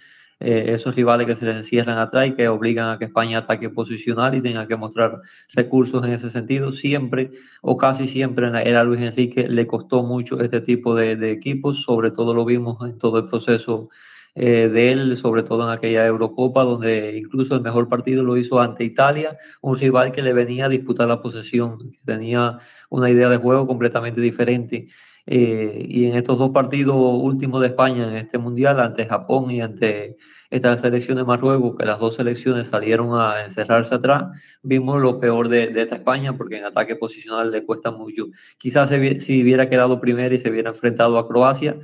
[0.45, 3.71] eh, esos rivales que se le encierran atrás y que obligan a que España ataque
[3.71, 5.23] posicional y tenga que mostrar
[5.55, 6.73] recursos en ese sentido.
[6.73, 7.31] Siempre
[7.63, 12.11] o casi siempre era Luis Enrique le costó mucho este tipo de, de equipos, sobre
[12.11, 13.89] todo lo vimos en todo el proceso
[14.37, 18.61] eh, de él, sobre todo en aquella Eurocopa, donde incluso el mejor partido lo hizo
[18.61, 22.59] ante Italia, un rival que le venía a disputar la posesión, que tenía
[22.91, 24.89] una idea de juego completamente diferente.
[25.27, 29.61] Eh, y en estos dos partidos últimos de España en este mundial, ante Japón y
[29.62, 30.16] ante
[30.51, 34.25] esta selección de Marruecos, que las dos selecciones salieron a encerrarse atrás,
[34.62, 38.27] vimos lo peor de, esta España, porque en ataque posicional le cuesta mucho.
[38.59, 41.77] Quizás si hubiera quedado primero y se hubiera enfrentado a Croacia,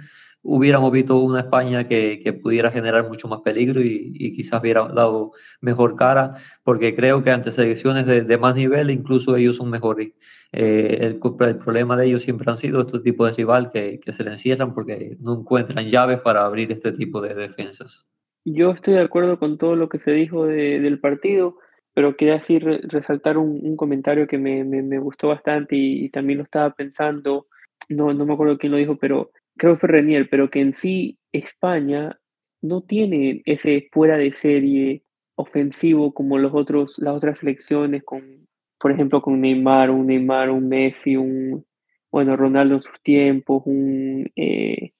[0.42, 5.32] hubiéramos visto una España que, que pudiera generar mucho más peligro y, quizás hubiera dado
[5.60, 10.12] mejor cara, porque creo que ante selecciones de, más nivel, incluso ellos son mejores.
[10.52, 11.18] Eh, el,
[11.58, 14.74] problema de ellos siempre han sido este tipo de rival que, que, se le encierran
[14.74, 18.06] porque no encuentran llaves para abrir este tipo de defensas.
[18.44, 21.56] Yo estoy de acuerdo con todo lo que se dijo de, del partido,
[21.92, 26.38] pero quería así resaltar un, comentario que me, me, me, gustó bastante y, y también
[26.38, 27.46] lo estaba pensando,
[27.88, 29.30] no, no me acuerdo quién lo dijo, pero
[29.60, 32.18] creo que fue Renier, pero que en sí España
[32.62, 35.02] no tiene ese fuera de serie
[35.34, 38.48] ofensivo como los otros, las otras selecciones, con,
[38.78, 41.66] por ejemplo, con Neymar, un Neymar, un Messi, un
[42.10, 44.92] bueno, Ronaldo en sus tiempos, un eh,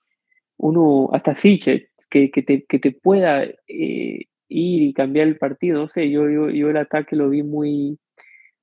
[0.58, 5.80] uno, hasta Siche, que, que, te, que te pueda eh, ir y cambiar el partido.
[5.80, 7.98] No sé, yo, yo, yo el ataque lo vi muy,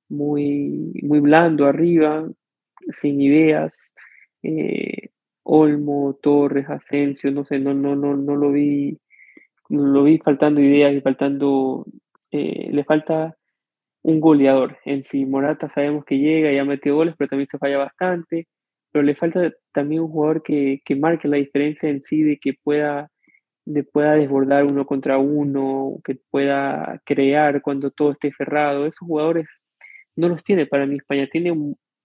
[0.08, 2.24] muy, muy blando arriba,
[2.92, 3.92] sin ideas.
[4.44, 5.10] Eh,
[5.50, 8.98] Olmo, Torres, Asensio, no sé, no, no, no, no lo vi,
[9.70, 11.86] lo vi faltando ideas y faltando,
[12.32, 13.36] eh, le falta
[14.02, 14.78] un goleador.
[14.84, 18.48] En sí, Morata sabemos que llega, ya metió goles, pero también se falla bastante,
[18.92, 22.54] pero le falta también un jugador que, que marque la diferencia en sí, de que
[22.62, 23.10] pueda,
[23.66, 28.86] de pueda desbordar uno contra uno, que pueda crear cuando todo esté cerrado.
[28.86, 29.46] Esos jugadores
[30.16, 31.54] no los tiene para mí España, tiene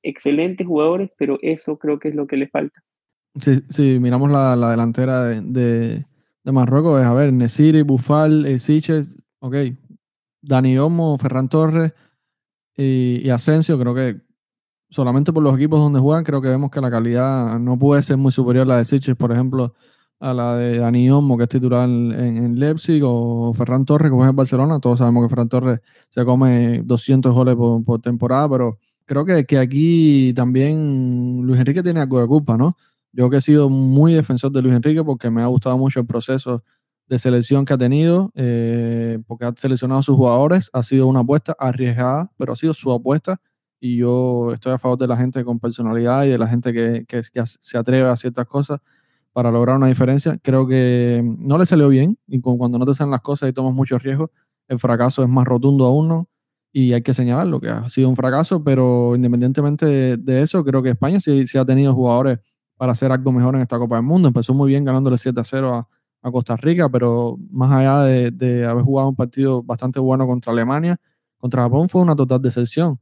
[0.03, 2.81] excelentes jugadores, pero eso creo que es lo que le falta.
[3.39, 6.05] Si, miramos la, la delantera de,
[6.43, 9.55] de, Marruecos, es a ver, Nesiri, Bufal, eh, Siches, ok,
[10.41, 11.93] Dani Olmo, Ferran Torres
[12.75, 14.21] y, Asensio, creo que
[14.89, 18.17] solamente por los equipos donde juegan, creo que vemos que la calidad no puede ser
[18.17, 19.73] muy superior a la de Siches, por ejemplo,
[20.19, 24.29] a la de Dani Olmo, que es titular en, Leipzig, o Ferran Torres, que juega
[24.29, 24.79] en Barcelona.
[24.79, 25.79] Todos sabemos que Ferran Torres
[26.09, 31.83] se come 200 goles por, por temporada, pero creo que, que aquí también Luis Enrique
[31.83, 32.77] tiene algo de culpa, ¿no?
[33.13, 36.07] Yo que he sido muy defensor de Luis Enrique porque me ha gustado mucho el
[36.07, 36.63] proceso
[37.07, 41.19] de selección que ha tenido, eh, porque ha seleccionado a sus jugadores, ha sido una
[41.19, 43.39] apuesta arriesgada, pero ha sido su apuesta
[43.79, 47.05] y yo estoy a favor de la gente con personalidad y de la gente que,
[47.07, 48.79] que, se atreve a ciertas cosas
[49.31, 50.39] para lograr una diferencia.
[50.41, 53.73] Creo que no le salió bien y cuando no te salen las cosas y tomas
[53.73, 54.31] muchos riesgos,
[54.67, 56.29] el fracaso es más rotundo aún, ¿no?
[56.71, 60.81] Y hay que señalarlo, que ha sido un fracaso, pero independientemente de, de eso, creo
[60.81, 62.39] que España sí, sí ha tenido jugadores
[62.77, 64.27] para hacer algo mejor en esta Copa del Mundo.
[64.27, 65.87] Empezó muy bien ganándole 7 a 0
[66.21, 70.97] a, Costa Rica, pero más allá de, haber jugado un partido bastante bueno contra Alemania,
[71.37, 72.97] contra Japón fue una total decepción.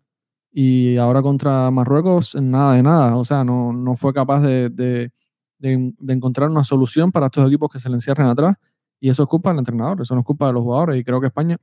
[0.51, 3.15] Y ahora contra Marruecos, nada de nada.
[3.15, 5.11] O sea, no, no fue capaz de, de,
[5.59, 8.55] de, encontrar una solución para estos equipos que se le encierren atrás.
[8.99, 10.99] Y eso es culpa del entrenador, eso no es culpa de los jugadores.
[10.99, 11.57] Y creo que España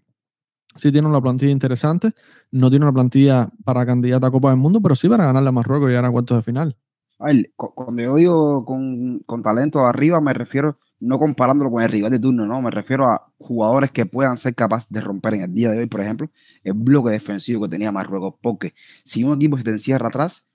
[0.77, 2.13] sí tiene una plantilla interesante.
[2.51, 5.53] No tiene una plantilla para candidata a Copa del Mundo, pero sí para ganarle a
[5.53, 6.77] Marruecos y llegar a cuartos de final.
[7.19, 12.19] Cuando yo digo con, con talento arriba, me refiero no comparándolo con el rival de
[12.21, 15.71] turno, no, me refiero a jugadores que puedan ser capaces de romper en el día
[15.71, 16.29] de hoy, por ejemplo,
[16.65, 20.49] el bloque defensivo que tenía Marruecos, porque si un equipo se te encierra atrás,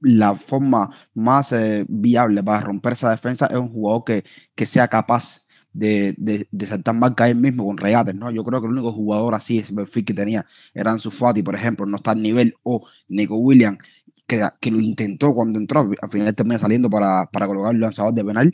[0.00, 4.86] la forma más eh, viable para romper esa defensa es un jugador que, que sea
[4.88, 5.42] capaz
[5.72, 8.30] de, de, de saltar marca él mismo con regates, ¿no?
[8.30, 11.54] Yo creo que el único jugador así, ese perfil que tenía, era Ansu Fati, por
[11.56, 13.78] ejemplo, no está al nivel, o Nico Williams,
[14.28, 18.14] que, que, lo intentó cuando entró, al final termina saliendo para, para colocar el lanzador
[18.14, 18.52] de penal,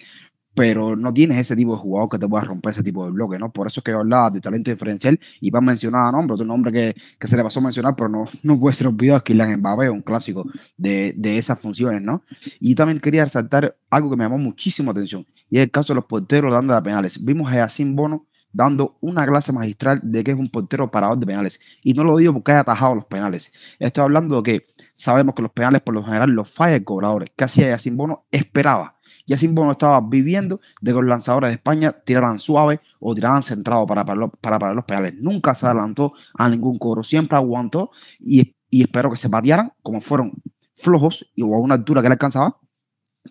[0.55, 3.39] pero no tienes ese tipo de jugador que te pueda romper ese tipo de bloque,
[3.39, 3.53] ¿no?
[3.53, 6.35] Por eso es que yo hablaba de talento diferencial y va a mencionar a nombre,
[6.35, 9.19] otro nombre que, que, se le pasó a mencionar, pero no, no puede ser olvidado,
[9.19, 10.47] es Kylian Mbappé, un clásico
[10.77, 12.23] de, de, esas funciones, ¿no?
[12.61, 15.97] Y también quería resaltar algo que me llamó muchísimo atención, y es el caso de
[15.97, 17.23] los porteros dando de penales.
[17.23, 21.27] Vimos a Yacine Bono dando una clase magistral de que es un portero parador de
[21.27, 21.61] penales.
[21.83, 23.53] Y no lo digo porque haya atajado los penales.
[23.79, 27.27] Estoy hablando de que sabemos que los penales por lo general los falla el cobrador.
[27.37, 28.25] ¿Qué hacía Yacine Bono?
[28.31, 28.95] Esperaba
[29.27, 33.87] ya Bono estaba viviendo de que los lanzadores de España tiraran suave o tiraran centrado
[33.87, 35.15] para parar para, los pedales.
[35.21, 37.91] Nunca se adelantó a ningún cobro, siempre aguantó
[38.21, 40.33] y, y espero que se patearan como fueron
[40.77, 42.59] flojos y a una altura que le alcanzaba,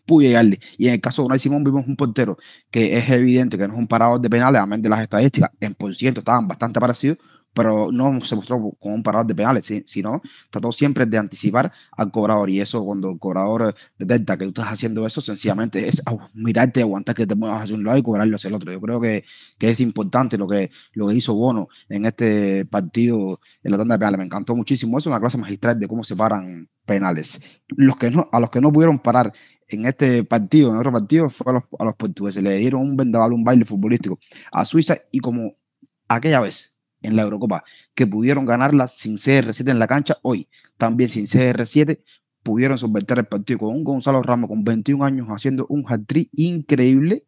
[0.06, 0.60] pude llegarle.
[0.78, 2.38] Y en el caso de Unai Simón vimos un portero
[2.72, 5.76] que es evidente que no es un parador de penales, además de las estadísticas, en
[5.76, 7.18] por ciento estaban bastante parecidos,
[7.54, 12.12] pero no se mostró como un parador de penales, sino trató siempre de anticipar al
[12.12, 12.50] cobrador.
[12.50, 16.02] Y eso, cuando el cobrador detecta que tú estás haciendo eso, sencillamente es
[16.34, 18.72] mirarte, aguantar que te muevas hacia un lado y cobrarlo hacia el otro.
[18.72, 19.24] Yo creo que,
[19.58, 23.96] que es importante lo que, lo que hizo Bono en este partido en la tanda
[23.96, 24.18] de penales.
[24.18, 24.98] Me encantó muchísimo.
[24.98, 27.40] Es una clase magistral de cómo se paran penales.
[27.68, 29.32] Los que no, a los que no pudieron parar
[29.68, 32.44] en este partido, en otro partido, fue a los, a los portugueses.
[32.44, 34.20] Le dieron un vendaval, un baile futbolístico
[34.52, 35.56] a Suiza y como
[36.08, 36.73] aquella vez
[37.04, 40.48] en la Eurocopa, que pudieron ganarla sin CR7 en la cancha, hoy
[40.78, 42.00] también sin CR7
[42.44, 47.26] pudieron solventar el partido con un Gonzalo Ramos con 21 años haciendo un hat-trick increíble,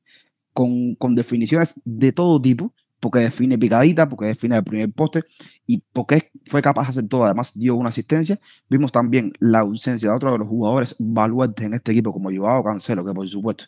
[0.54, 5.24] con, con definiciones de todo tipo, porque define picadita, porque define el primer poste
[5.68, 7.26] y porque fue capaz de hacer todo.
[7.26, 8.40] Además, dio una asistencia.
[8.70, 12.64] Vimos también la ausencia de otro de los jugadores baluartes en este equipo, como Joao
[12.64, 13.66] Cancelo, que por supuesto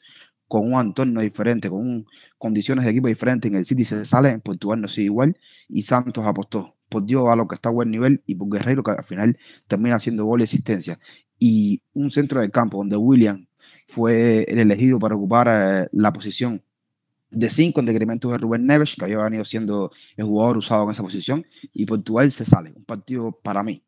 [0.47, 2.05] con un entorno diferente, con
[2.37, 5.37] condiciones de equipo diferentes en el City se sale, en Portugal no sigue igual,
[5.67, 8.83] y Santos apostó por Dios a lo que está a buen nivel y por Guerrero
[8.83, 9.37] que al final
[9.67, 10.99] termina haciendo gol y asistencia.
[11.39, 13.47] Y un centro de campo donde William
[13.87, 16.63] fue el elegido para ocupar eh, la posición
[17.29, 20.91] de cinco en decremento de Rubén Neves, que había venido siendo el jugador usado en
[20.91, 22.71] esa posición, y Portugal se sale.
[22.75, 23.83] Un partido para mí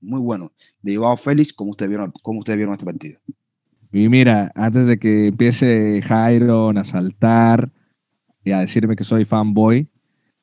[0.00, 0.52] muy bueno
[0.82, 3.20] de Joao Félix, como vieron, como ustedes vieron este partido.
[3.92, 7.70] Y mira, antes de que empiece Jairo a saltar
[8.44, 9.88] y a decirme que soy fanboy,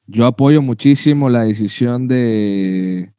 [0.06, 3.14] yo apoyo muchísimo la decisión de,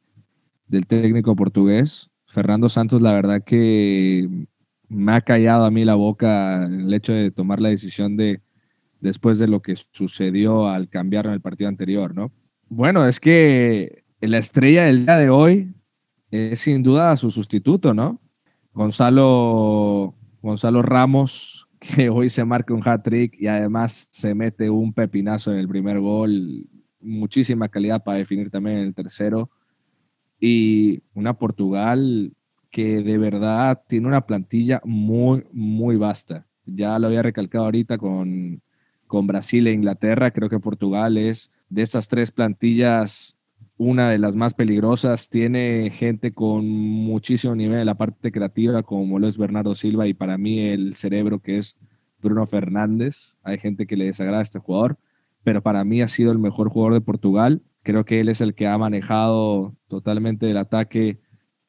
[0.67, 2.09] del técnico portugués.
[2.27, 4.47] Fernando Santos, la verdad que
[4.87, 8.41] me ha callado a mí la boca el hecho de tomar la decisión de
[9.01, 12.31] después de lo que sucedió al cambiar en el partido anterior, ¿no?
[12.67, 15.73] Bueno, es que la estrella del día de hoy
[16.31, 18.19] es sin duda su sustituto, ¿no?
[18.73, 25.51] Gonzalo Gonzalo Ramos, que hoy se marca un hat-trick y además se mete un pepinazo
[25.51, 26.67] en el primer gol.
[27.01, 29.49] Muchísima calidad para definir también en el tercero.
[30.39, 32.33] Y una Portugal
[32.71, 36.45] que de verdad tiene una plantilla muy, muy vasta.
[36.65, 38.61] Ya lo había recalcado ahorita con,
[39.07, 40.31] con Brasil e Inglaterra.
[40.31, 43.38] Creo que Portugal es de esas tres plantillas
[43.79, 45.29] una de las más peligrosas.
[45.29, 50.13] Tiene gente con muchísimo nivel en la parte creativa, como lo es Bernardo Silva, y
[50.13, 51.77] para mí el cerebro que es
[52.21, 53.37] Bruno Fernández.
[53.41, 54.97] Hay gente que le desagrada a este jugador,
[55.43, 57.63] pero para mí ha sido el mejor jugador de Portugal.
[57.81, 61.21] Creo que él es el que ha manejado totalmente el ataque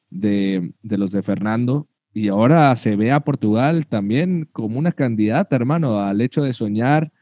[0.09, 1.87] de, los de Fernando.
[2.13, 7.13] Y ahora se ve a Portugal también como una candidata, hermano, al hecho de soñar.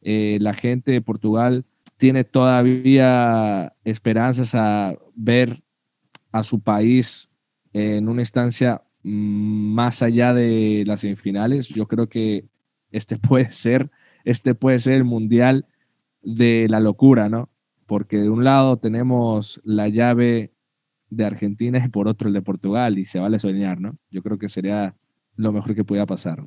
[0.00, 1.66] Eh, la gente de Portugal
[1.98, 5.62] tiene todavía esperanzas a ver
[6.32, 7.28] a su país
[7.72, 11.68] en una instancia más allá de las semifinales.
[11.68, 12.46] Yo creo que
[12.90, 13.90] este puede ser,
[14.24, 15.66] este puede ser el mundial
[16.22, 17.50] de la locura, ¿no?
[17.86, 20.52] Porque de un lado tenemos la llave
[21.10, 23.96] de Argentina y por otro el de Portugal y se vale soñar, ¿no?
[24.10, 24.94] Yo creo que sería
[25.36, 26.44] lo mejor que pudiera pasar.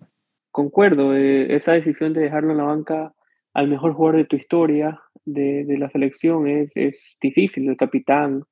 [0.51, 3.13] Concuerdo, eh, esa decisión de dejarlo en la banca
[3.53, 8.43] al mejor jugador de tu historia, de, de la selección, es, es, difícil, el capitán,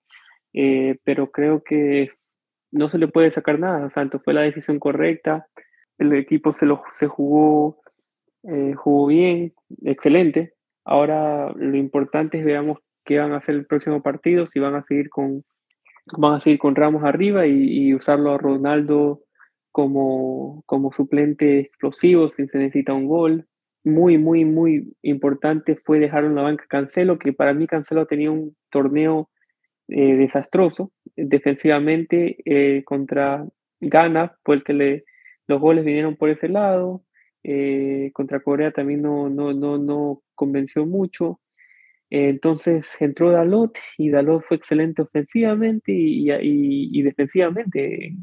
[0.53, 2.11] eh, pero creo que
[2.71, 5.47] no se le puede sacar nada a Santos, fue la decisión correcta,
[5.97, 7.79] el equipo se, lo, se jugó,
[8.43, 10.53] eh, jugó bien, excelente,
[10.85, 14.83] ahora lo importante es veamos qué van a hacer el próximo partido, si van a
[14.83, 15.43] seguir con,
[16.17, 19.21] van a seguir con Ramos arriba y, y usarlo a Ronaldo
[19.71, 23.47] como, como suplente explosivo si se necesita un gol
[23.83, 28.31] muy, muy, muy importante fue dejar en la banca Cancelo, que para mí Cancelo tenía
[28.31, 29.29] un torneo
[29.89, 33.45] eh, desastroso defensivamente eh, contra
[33.81, 35.05] Ghana, fue que le,
[35.47, 37.03] los goles vinieron por ese lado.
[37.43, 41.39] eh, contra Corea también no, no, no, no convenció mucho.
[42.09, 48.15] entonces entró Dalot y Dalot fue excelente ofensivamente y, y defensivamente.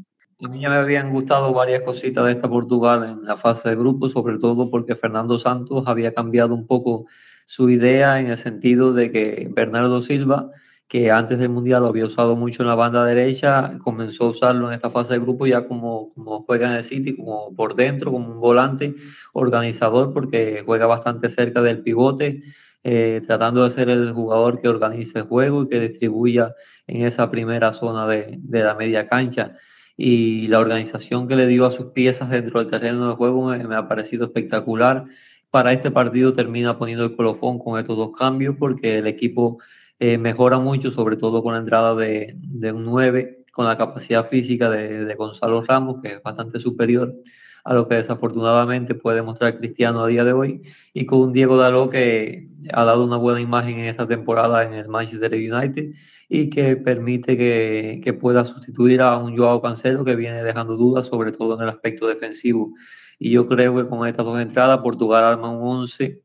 [0.43, 3.75] A mí ya me habían gustado varias cositas de esta Portugal en la fase de
[3.75, 7.07] grupo, sobre todo porque Fernando Santos había cambiado un poco
[7.47, 10.51] su idea en el sentido de que Bernardo Silva,
[10.87, 14.67] que antes del Mundial lo había usado mucho en la banda derecha, comenzó a usarlo
[14.67, 18.11] en esta fase de grupo ya como, como juega en el City, como por dentro,
[18.11, 18.93] como un volante
[19.33, 22.43] organizador, porque juega bastante cerca del pivote,
[22.83, 26.53] eh, tratando de ser el jugador que organice el juego y que distribuya
[26.85, 29.57] en esa primera zona de, de la media cancha
[29.97, 33.75] y la organización que le dio a sus piezas dentro del terreno de juego me,
[33.75, 35.05] ha parecido espectacular.
[35.49, 39.57] Para este partido termina poniendo el colofón con estos dos cambios porque el equipo
[39.99, 44.27] eh, mejora mucho, sobre todo con la entrada de, de un 9, con la capacidad
[44.29, 47.15] física de, de, Gonzalo Ramos, que es bastante superior
[47.63, 50.61] a lo que desafortunadamente puede mostrar Cristiano a día de hoy,
[50.93, 54.73] y con un Diego Daló que ha dado una buena imagen en esta temporada en
[54.73, 55.91] el Manchester United
[56.29, 61.07] y que permite que, que, pueda sustituir a un Joao Cancelo que viene dejando dudas,
[61.07, 62.73] sobre todo en el aspecto defensivo.
[63.19, 66.21] Y yo creo que con estas dos entradas Portugal arma un 11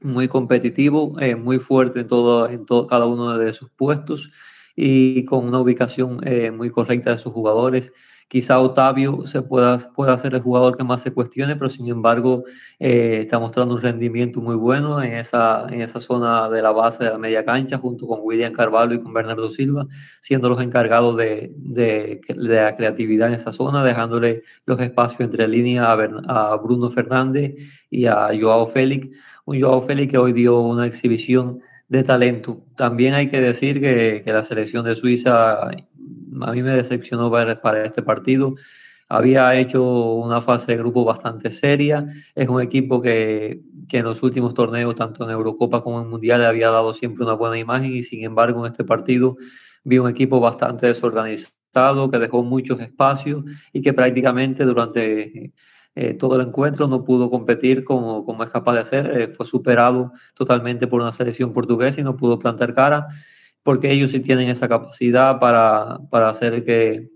[0.00, 4.30] muy competitivo, eh, muy fuerte en, todo, en todo, cada uno de sus puestos
[4.80, 7.92] y con una ubicación eh, muy correcta de sus jugadores
[8.28, 12.44] Quizá Otavio se pueda, pueda ser el jugador que más se cuestione, pero sin embargo
[12.78, 17.04] eh, está mostrando un rendimiento muy bueno en esa, en esa zona de la base
[17.04, 19.86] de la media cancha, junto con William Carvalho y con Bernardo Silva,
[20.20, 25.48] siendo los encargados de, de, de la creatividad en esa zona, dejándole los espacios entre
[25.48, 27.54] líneas a, a Bruno Fernández
[27.88, 29.08] y a Joao Félix.
[29.46, 32.64] Un Joao Félix que hoy dio una exhibición de talento.
[32.76, 37.60] También hay que decir que, que la selección de Suiza a mí me decepcionó ver
[37.60, 38.54] para este partido.
[39.08, 42.06] Había hecho una fase de grupo bastante seria.
[42.34, 46.44] Es un equipo que, que en los últimos torneos, tanto en Eurocopa como en Mundial,
[46.44, 49.36] había dado siempre una buena imagen y sin embargo en este partido
[49.82, 55.52] vi un equipo bastante desorganizado, que dejó muchos espacios y que prácticamente durante
[55.94, 59.20] eh, todo el encuentro no pudo competir como, como es capaz de hacer.
[59.20, 63.08] Eh, fue superado totalmente por una selección portuguesa y no pudo plantar cara
[63.68, 67.10] porque ellos sí tienen esa capacidad para, para hacer que,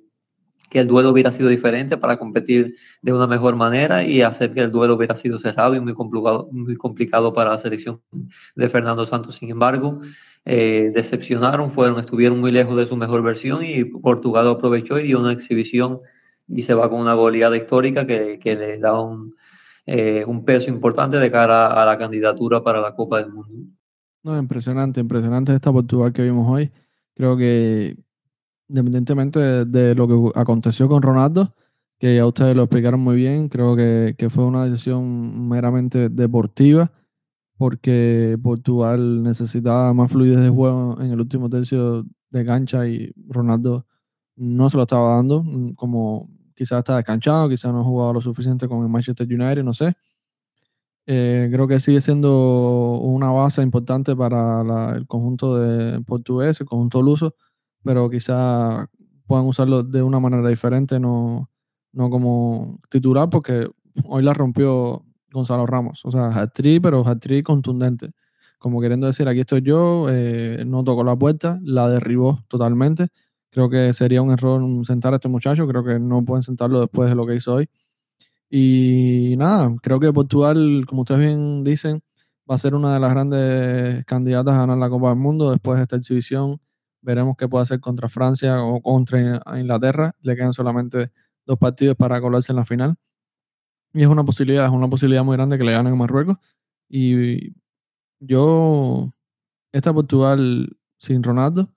[0.70, 4.60] que, el duelo hubiera sido diferente, para competir de una mejor manera y hacer que
[4.60, 8.02] el duelo hubiera sido cerrado y muy complicado, muy complicado para la selección
[8.54, 9.36] de Fernando Santos.
[9.36, 10.02] Sin embargo,
[10.44, 15.20] eh, decepcionaron, fueron, estuvieron muy lejos de su mejor versión y Portugal aprovechó y dio
[15.20, 16.00] una exhibición
[16.52, 19.34] y se va con una goleada histórica que, que le da un,
[19.86, 23.70] eh, un peso importante de cara a la candidatura para la Copa del Mundo.
[24.22, 26.70] No, impresionante, impresionante esta Portugal que vimos hoy.
[27.14, 27.96] Creo que
[28.68, 31.54] independientemente de, lo que aconteció con Ronaldo,
[31.98, 36.90] que ya ustedes lo explicaron muy bien, creo que, fue una decisión meramente deportiva,
[37.58, 43.84] porque Portugal necesitaba más fluidez de juego en el último tercio de cancha y Ronaldo
[44.36, 45.44] no se lo estaba dando,
[45.76, 49.74] como quizás está descanchado, quizás no ha jugado lo suficiente con el Manchester United, no
[49.74, 49.94] sé.
[51.06, 57.02] Eh, creo que sigue siendo una base importante para el conjunto de portugués, el conjunto
[57.02, 57.34] luso,
[57.82, 58.88] pero quizá
[59.26, 61.50] puedan usarlo de una manera diferente, no,
[61.92, 63.68] no como titular, porque
[64.04, 66.04] hoy la rompió Gonzalo Ramos.
[66.04, 68.12] O sea, hat pero hat contundente.
[68.58, 73.08] Como queriendo decir, aquí estoy yo, eh, no tocó la puerta, la derribó totalmente.
[73.52, 77.10] Creo que sería un error sentar a este muchacho, creo que no pueden sentarlo después
[77.10, 77.68] de lo que hizo hoy.
[78.50, 82.02] Y nada, creo que Portugal, como ustedes bien dicen,
[82.50, 85.78] va a ser una de las grandes candidatas a ganar la Copa del Mundo después
[85.78, 86.60] de esta exhibición.
[87.02, 90.14] Veremos qué puede hacer contra Francia o contra Inglaterra.
[90.22, 91.10] Le quedan solamente
[91.46, 92.96] dos partidos para colarse en la final.
[93.94, 96.38] Y es una posibilidad, es una posibilidad muy grande que le ganen a Marruecos.
[96.88, 97.54] Y
[98.20, 99.12] yo,
[99.72, 101.68] esta Portugal sin Ronaldo,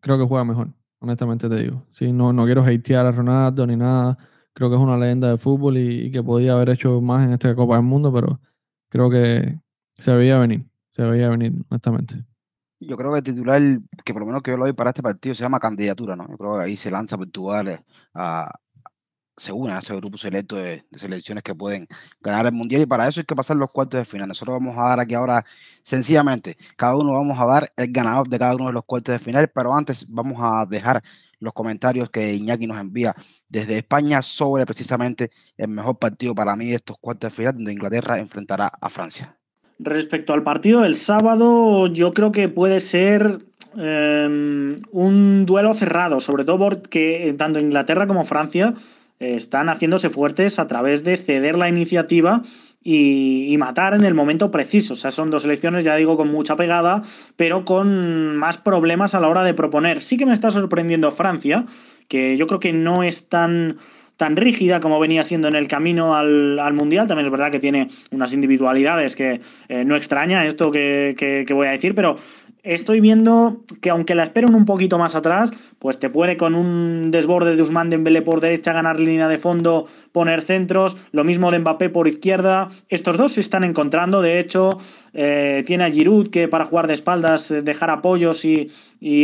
[0.00, 1.86] creo que juega mejor, honestamente te digo.
[1.90, 4.16] Sí, no, no quiero hatear a Ronaldo ni nada
[4.52, 7.54] creo que es una leyenda de fútbol y, que podía haber hecho más en esta
[7.54, 8.40] Copa del Mundo, pero
[8.88, 9.58] creo que
[9.94, 12.24] se veía venir, se veía venir, honestamente.
[12.80, 13.62] Yo creo que el titular,
[14.04, 16.28] que por lo menos que yo lo doy para este partido, se llama candidatura, ¿no?
[16.28, 17.84] Yo creo que ahí se lanza Portugal eh,
[18.14, 18.50] a,
[19.36, 21.86] se une a ese grupo selecto de, selecciones que pueden
[22.20, 24.28] ganar el mundial y para eso hay que pasar los cuartos de final.
[24.28, 25.44] Nosotros vamos a dar aquí ahora,
[25.82, 29.18] sencillamente, cada uno vamos a dar el ganador de cada uno de los cuartos de
[29.18, 31.02] final, pero antes vamos a dejar
[31.40, 33.14] los comentarios que Iñaki nos envía
[33.48, 37.72] desde España sobre precisamente el mejor partido para mí de estos cuartos de final, donde
[37.72, 39.36] Inglaterra enfrentará a Francia.
[39.78, 43.40] Respecto al partido del sábado, yo creo que puede ser
[43.76, 48.74] em, un duelo cerrado, sobre todo porque tanto Inglaterra como Francia
[49.22, 52.42] están haciéndose fuertes a través de ceder la iniciativa
[52.84, 54.94] y, matar en el momento preciso.
[54.94, 57.02] O sea, son dos elecciones, ya digo, con mucha pegada,
[57.36, 60.00] pero con más problemas a la hora de proponer.
[60.00, 61.66] Sí que me está sorprendiendo Francia,
[62.08, 63.78] que yo creo que no es tan
[64.22, 67.08] tan rígida como venía siendo en el camino al, Mundial.
[67.08, 71.66] También es verdad que tiene unas individualidades que eh, no extraña esto que, que, voy
[71.66, 72.18] a decir, pero
[72.62, 77.10] estoy viendo que aunque la esperan un poquito más atrás, pues te puede con un
[77.10, 81.58] desborde de Usman Dembélé por derecha ganar línea de fondo, poner centros, lo mismo de
[81.58, 82.70] Mbappé por izquierda.
[82.88, 84.78] Estos dos se están encontrando, de hecho,
[85.12, 88.70] eh, tiene a Giroud que para jugar de espaldas, eh, dejar apoyos y,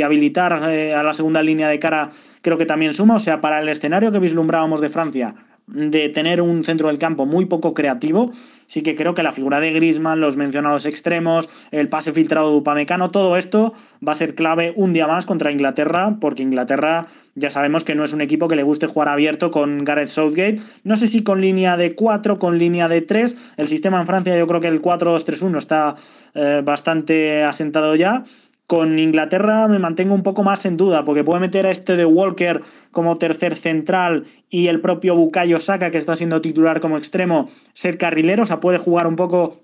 [0.02, 2.10] habilitar eh, a la segunda línea de cara,
[2.42, 3.16] creo que también suma.
[3.16, 5.34] O sea, para el escenario que vislumbrábamos de Francia,
[5.68, 8.32] de tener un centro del campo muy poco creativo,
[8.66, 12.56] sí que creo que la figura de Grisman, los mencionados extremos, el pase filtrado de
[12.56, 13.74] Upamecano, todo esto
[14.06, 17.06] va a ser clave un día más contra Inglaterra, porque Inglaterra
[17.38, 20.60] ya sabemos que no es un equipo que le guste jugar abierto con Gareth Southgate.
[20.82, 23.54] No sé si con línea de 4, con línea de 3.
[23.56, 25.96] El sistema en Francia yo creo que el 4-2-3-1 está
[26.34, 28.24] eh, bastante asentado ya.
[28.68, 32.04] Con Inglaterra me mantengo un poco más en duda, porque puede meter a este de
[32.04, 32.60] Walker
[32.92, 37.96] como tercer central y el propio Bukayo Saka, que está siendo titular como extremo, ser
[37.96, 39.62] carrilero, o sea, puede jugar un poco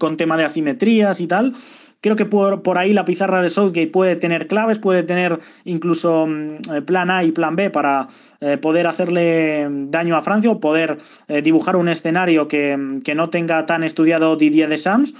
[0.00, 1.54] con tema de asimetrías y tal.
[2.00, 6.26] Creo que por, por ahí la pizarra de Southgate puede tener claves, puede tener incluso
[6.26, 8.08] mm, eh, plan A y plan B para
[8.40, 10.98] eh, poder hacerle daño a Francia o poder
[11.28, 15.14] eh, dibujar un escenario que, que, no tenga tan estudiado Didier Deschamps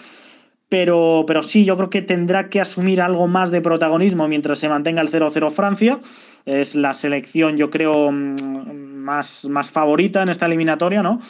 [0.70, 4.68] pero, pero sí, yo creo que tendrá que asumir algo más de protagonismo mientras se
[4.68, 5.98] mantenga el 0-0 Francia.
[6.46, 11.20] Es la selección, yo creo, mm, más, más favorita en esta eliminatoria, ¿no?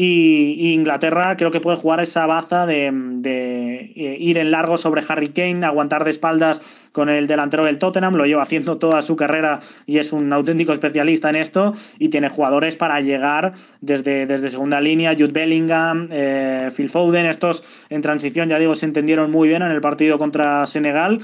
[0.00, 5.30] Y, Inglaterra creo que puede jugar esa baza de, eh, ir en largo sobre Harry
[5.30, 9.58] Kane, aguantar de espaldas con el delantero del Tottenham, lo lleva haciendo toda su carrera
[9.86, 14.80] y es un auténtico especialista en esto y tiene jugadores para llegar desde, desde segunda
[14.80, 19.62] línea, Jude Bellingham, eh, Phil Foden, estos en transición, ya digo, se entendieron muy bien
[19.62, 21.22] en el partido contra Senegal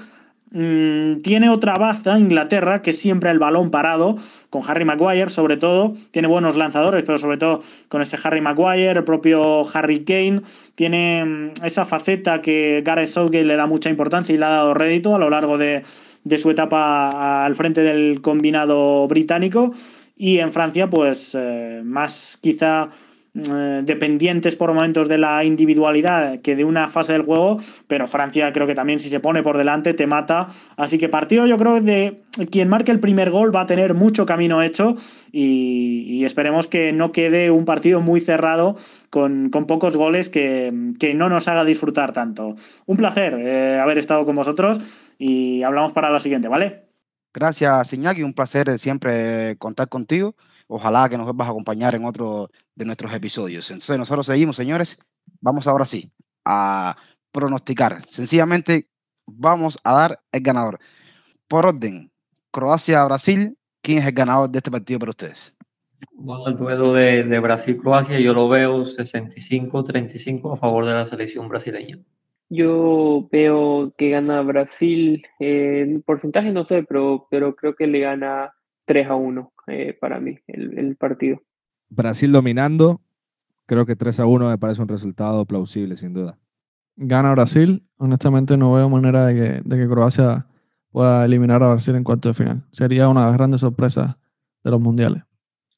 [0.56, 4.18] Mm, tiene otra baza, Inglaterra, que siempre el balón parado,
[4.50, 8.92] con Harry Maguire sobre todo, tiene buenos lanzadores, pero sobre todo con ese Harry Maguire,
[8.92, 10.42] el propio Harry Kane,
[10.76, 14.74] tiene mm, esa faceta que Gareth Southgate le da mucha importancia y le ha dado
[14.74, 15.82] rédito a lo largo de,
[16.38, 19.74] su etapa al frente del combinado británico.
[20.16, 22.90] Y en Francia, pues eh, más quizá
[23.36, 27.58] eh, dependientes por momentos de la individualidad que de una fase del juego,
[27.88, 30.50] pero Francia creo que también si se pone por delante te mata.
[30.76, 32.22] Así que partido yo creo de
[32.52, 34.94] quien marque el primer gol va a tener mucho camino hecho
[35.32, 38.76] y, esperemos que no quede un partido muy cerrado
[39.10, 40.70] con, pocos goles que,
[41.14, 42.54] no nos haga disfrutar tanto.
[42.86, 44.80] Un placer eh, haber estado con vosotros
[45.18, 46.84] y hablamos para la siguiente, ¿vale?
[47.34, 48.22] Gracias, Iñaki.
[48.22, 50.36] Un placer siempre contar contigo.
[50.76, 53.70] Ojalá que nos vuelvas a acompañar en otro de nuestros episodios.
[53.70, 54.98] Entonces, nosotros seguimos, señores.
[55.40, 56.10] Vamos ahora sí
[56.44, 56.96] a
[57.30, 58.02] pronosticar.
[58.08, 58.88] Sencillamente,
[59.24, 60.80] vamos a dar el ganador.
[61.46, 62.10] Por orden,
[62.50, 63.56] Croacia-Brasil.
[63.82, 65.54] ¿Quién es el ganador de este partido para ustedes?
[66.12, 71.48] Bueno, el duelo de, de Brasil-Croacia yo lo veo 65-35 a favor de la selección
[71.48, 72.00] brasileña.
[72.48, 78.00] Yo veo que gana Brasil, eh, en porcentaje no sé, pero, pero creo que le
[78.00, 78.54] gana
[78.84, 81.42] 3 a 1 eh, para mí el, partido.
[81.88, 83.00] Brasil dominando,
[83.66, 86.38] creo que 3 a 1 me parece un resultado plausible, sin duda.
[86.96, 90.46] Gana Brasil, honestamente no veo manera de que, de que Croacia
[90.90, 92.64] pueda eliminar a Brasil en cuarto de final.
[92.70, 94.16] Sería una de las grandes sorpresas
[94.62, 95.24] de los mundiales.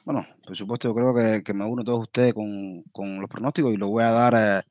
[0.04, 3.74] Bueno, por supuesto, yo creo que, que me uno todos ustedes con, con, los pronósticos
[3.74, 4.62] y lo voy a dar eh,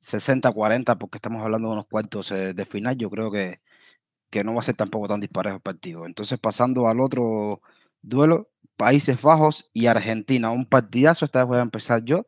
[0.00, 2.96] 60-40 porque estamos hablando de unos cuartos eh, de final.
[2.96, 3.60] Yo creo que,
[4.30, 6.06] que no va a ser tampoco tan disparejo el partido.
[6.06, 7.60] Entonces, pasando al otro
[8.02, 10.50] duelo, Países Bajos y Argentina.
[10.50, 12.26] Un partidazo, esta vez voy a empezar yo.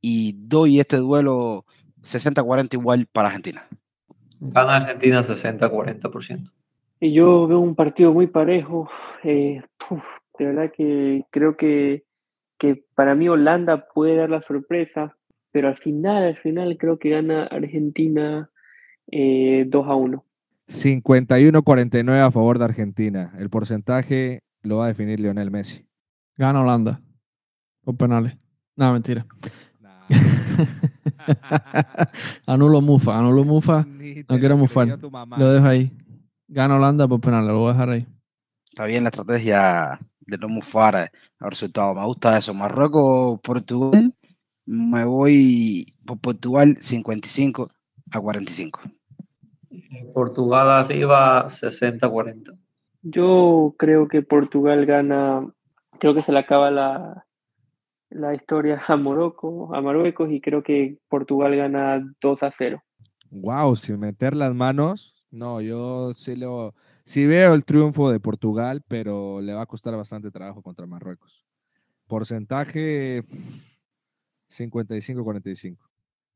[0.00, 1.64] Y doy este duelo
[2.02, 3.66] 60-40 igual para Argentina.
[4.40, 6.50] Gana Argentina 60-40%.
[7.00, 8.88] Y yo veo un partido muy parejo.
[9.24, 9.62] Eh,
[10.38, 12.04] de verdad que creo que,
[12.58, 15.16] que para mí Holanda puede dar la sorpresa,
[15.50, 18.50] pero al final, al final creo que gana Argentina
[19.06, 20.24] 2 eh, a 1.
[20.68, 23.34] 51-49 a favor de Argentina.
[23.38, 25.86] El porcentaje lo va a definir Lionel Messi.
[26.36, 27.00] Gana Holanda.
[27.84, 28.36] Con penales.
[28.76, 29.26] No, mentira.
[32.46, 33.86] anulo Mufa, anulo Mufa.
[34.28, 34.98] No quiero mufar.
[35.36, 35.92] Lo dejo ahí.
[36.48, 38.06] Gana Holanda por penales, lo voy a dejar ahí.
[38.70, 41.94] Está bien la estrategia de no mufar el resultado.
[41.94, 42.54] Me gusta eso.
[42.54, 44.14] Marruecos, Portugal.
[44.66, 47.70] Me voy por Portugal 55
[48.12, 48.80] a 45.
[50.12, 52.58] Portugal arriba 60-40.
[53.02, 55.46] Yo creo que Portugal gana,
[55.98, 57.26] creo que se le acaba la,
[58.10, 62.82] la historia a Morocco, a Marruecos y creo que Portugal gana 2 a 0.
[63.30, 65.24] Wow, sin meter las manos.
[65.30, 66.74] No, yo sí, lo,
[67.04, 71.46] sí veo el triunfo de Portugal, pero le va a costar bastante trabajo contra Marruecos.
[72.08, 73.22] Porcentaje
[74.48, 75.89] 55-45.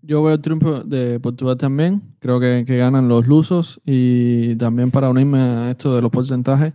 [0.06, 2.02] Yo veo el triunfo de Portugal también.
[2.18, 3.80] Creo que, que, ganan los lusos.
[3.86, 6.74] Y también para unirme a esto de los porcentajes,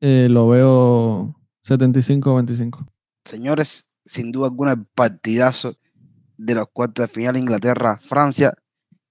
[0.00, 1.34] eh, lo veo
[1.66, 2.86] 75-25.
[3.24, 5.74] Señores, sin duda alguna, el partidazo
[6.36, 8.54] de los cuartos de final Inglaterra-Francia.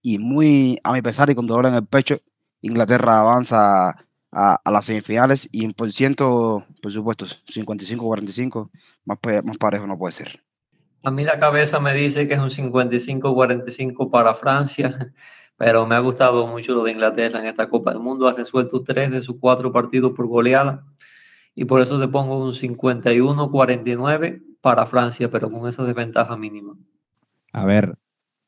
[0.02, 2.20] Y muy a mi pesar y con dolor en el pecho,
[2.62, 5.50] Inglaterra avanza a, a las semifinales.
[5.52, 8.70] Y en por ciento, por supuesto, 55-45,
[9.04, 10.47] más, más parejo no puede ser.
[11.08, 15.14] A mí la cabeza me dice que es un 55-45 para Francia,
[15.56, 18.28] pero me ha gustado mucho lo de Inglaterra en esta Copa del Mundo.
[18.28, 20.86] Ha resuelto tres de sus cuatro partidos por goleada
[21.56, 26.76] y por eso te pongo un 51-49 para Francia, pero con esa desventaja mínima.
[27.54, 27.98] A ver,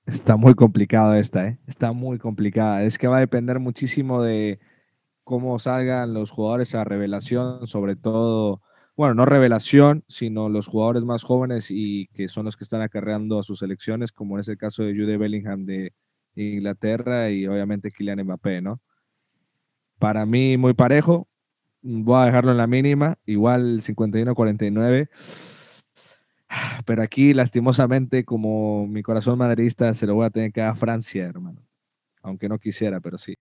[0.05, 1.59] está muy complicado esta, ¿eh?
[1.65, 2.83] Está muy complicada.
[2.83, 4.59] Es que va a depender muchísimo de
[5.23, 8.59] cómo salgan los jugadores a revelación, sobre todo
[8.99, 13.39] bueno, no revelación, sino los jugadores más jóvenes y que son los que están acarreando
[13.39, 15.93] a sus selecciones, como es el caso de Jude Bellingham de
[16.35, 18.81] Inglaterra y obviamente Kylian Mbappé, ¿no?
[19.99, 21.29] Para mí muy parejo,
[21.81, 25.07] voy a dejarlo en la mínima, igual 51-49,
[26.85, 30.75] pero aquí lastimosamente como mi corazón madridista se lo voy a tener que dar a
[30.75, 31.61] Francia, hermano,
[32.21, 33.35] aunque no quisiera, pero sí.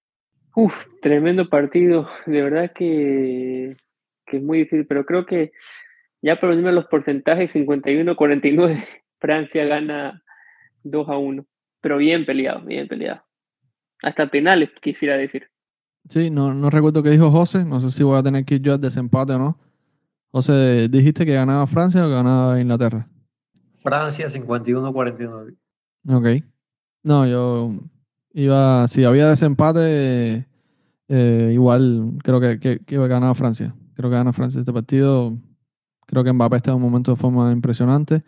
[0.54, 0.72] Uf,
[1.02, 3.76] tremendo partido, de verdad que
[4.30, 5.52] que es muy difícil, pero creo que
[6.22, 8.86] ya por los porcentajes, 51-49,
[9.18, 10.22] Francia gana
[10.84, 11.46] 2 a 1.
[11.80, 13.22] Pero bien peleado, bien peleado.
[14.02, 15.48] Hasta penales, quisiera decir.
[16.08, 17.64] Sí, no, no recuerdo qué dijo José.
[17.64, 19.58] No sé si voy a tener que ir yo al desempate o no.
[20.30, 23.08] José, ¿dijiste que ganaba Francia o ganaba Inglaterra?
[23.82, 25.56] Francia 51-49.
[26.10, 26.44] Ok.
[27.04, 27.70] No, yo
[28.32, 30.46] iba, si había desempate,
[31.08, 33.74] eh, igual creo que, que, que ganaba Francia.
[33.98, 35.36] Creo que gana Francia este partido.
[36.06, 38.22] Creo que Mbappé está en un momento de forma impresionante.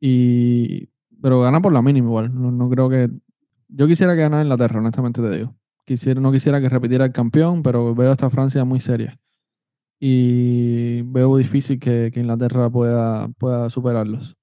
[0.00, 0.86] Y,
[1.20, 2.30] pero gana por la mínima igual.
[2.32, 3.10] No, creo que.
[3.68, 5.54] Yo quisiera que ganara Inglaterra, honestamente te digo.
[5.84, 9.20] Quisiera, no quisiera que repitiera el campeón, pero veo a esta Francia muy seria.
[9.98, 14.38] Y veo difícil que, Inglaterra pueda, pueda superarlos.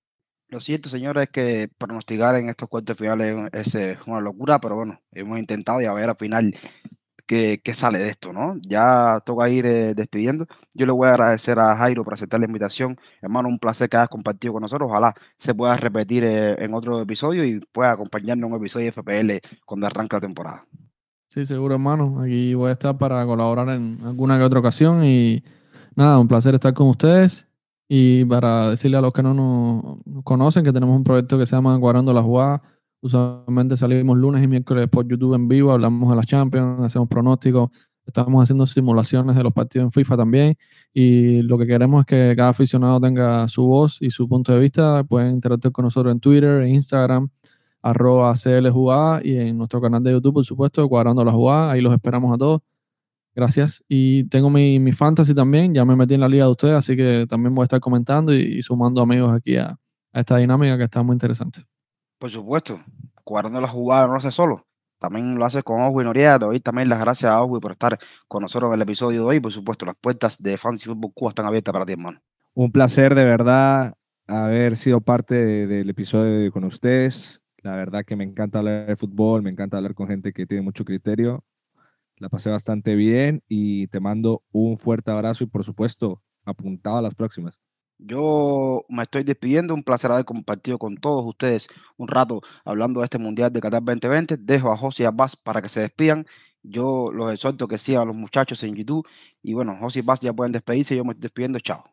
[0.50, 4.76] Lo cierto, señores, es que pronosticar en estos cuartos finales es, es una locura, pero
[4.76, 6.54] bueno, hemos intentado y a ver al final
[7.28, 8.56] qué, sale de esto, ¿no?
[8.62, 10.48] Ya toca ir eh, despidiendo.
[10.74, 12.98] Yo le voy a agradecer a Jairo por aceptar la invitación.
[13.22, 14.90] Hermano, un placer que hayas compartido con nosotros.
[14.90, 18.92] Ojalá se pueda repetir eh, en otro episodio y pueda acompañarnos en un episodio de
[18.92, 20.66] FPL cuando arranque la temporada.
[21.28, 22.22] Sí, seguro, hermano.
[22.22, 25.44] Aquí voy a estar para colaborar en alguna que otra ocasión y
[25.96, 27.48] nada, un placer estar con ustedes.
[27.90, 31.56] Y para decirle a los que no nos conocen que tenemos un proyecto que se
[31.56, 32.62] llama Guardando la Jugada
[33.08, 37.70] Usualmente salimos lunes y miércoles por YouTube en vivo, hablamos de las Champions, hacemos pronósticos,
[38.06, 40.58] estamos haciendo simulaciones de los partidos en FIFA también
[40.92, 44.60] y lo que queremos es que cada aficionado tenga su voz y su punto de
[44.60, 45.06] vista.
[45.06, 47.30] Pueden interactuar con nosotros en Twitter, en Instagram,
[47.82, 51.72] arroba CLJugada y en nuestro canal de YouTube, por supuesto, Cuadrando la Jugada.
[51.72, 52.62] Ahí los esperamos a todos.
[53.34, 53.86] Gracias.
[53.88, 56.98] Y tengo mi, mi fantasy también, ya me metí en la liga de ustedes, así
[56.98, 59.80] que también voy a estar comentando y, sumando amigos aquí a,
[60.12, 61.62] a esta dinámica que está muy interesante.
[62.20, 62.80] Por supuesto,
[63.24, 64.66] cuadrando la jugada no lo hace solo.
[65.00, 66.40] También lo hace con Ojo y Noriega.
[66.40, 69.40] Doy también las gracias a Ojo por estar con nosotros en el episodio de hoy.
[69.40, 72.20] Por supuesto, las puertas de Fantasy Football Cuba están abiertas para ti, hermano.
[72.56, 73.94] Un placer de verdad
[74.26, 77.42] haber sido parte del episodio con ustedes.
[77.62, 80.64] La verdad que me encanta hablar de fútbol, me encanta hablar con gente que tiene
[80.64, 81.44] mucho criterio.
[82.18, 87.02] La pasé bastante bien y te mando un fuerte abrazo y por supuesto, apuntado a
[87.04, 87.60] las próximas.
[88.00, 91.68] Yo me estoy despidiendo, un placer haber compartido con todos ustedes
[91.98, 94.38] un rato hablando de este Mundial de Qatar 2020.
[94.38, 96.26] Dejo a José Abbas para que se despidan.
[96.62, 99.08] Yo los exhorto que sigan a los muchachos en YouTube.
[99.42, 100.96] Y bueno, José Abbas ya pueden despedirse.
[100.96, 101.60] Yo me estoy despidiendo.
[101.60, 101.84] Chao.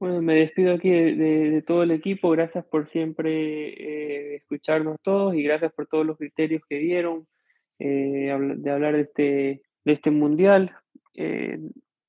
[0.00, 2.30] Bueno, me despido aquí de, todo el equipo.
[2.30, 7.28] Gracias por siempre eh, escucharnos todos y gracias por todos los criterios que dieron
[7.78, 10.74] eh, de hablar de este, de este Mundial.
[11.14, 11.60] Eh,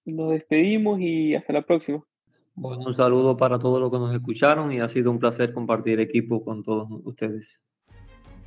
[0.06, 2.04] nos despedimos y hasta la próxima.
[2.56, 6.00] Bueno, un saludo para todos los que nos escucharon y ha sido un placer compartir
[6.00, 7.48] equipo con todos ustedes.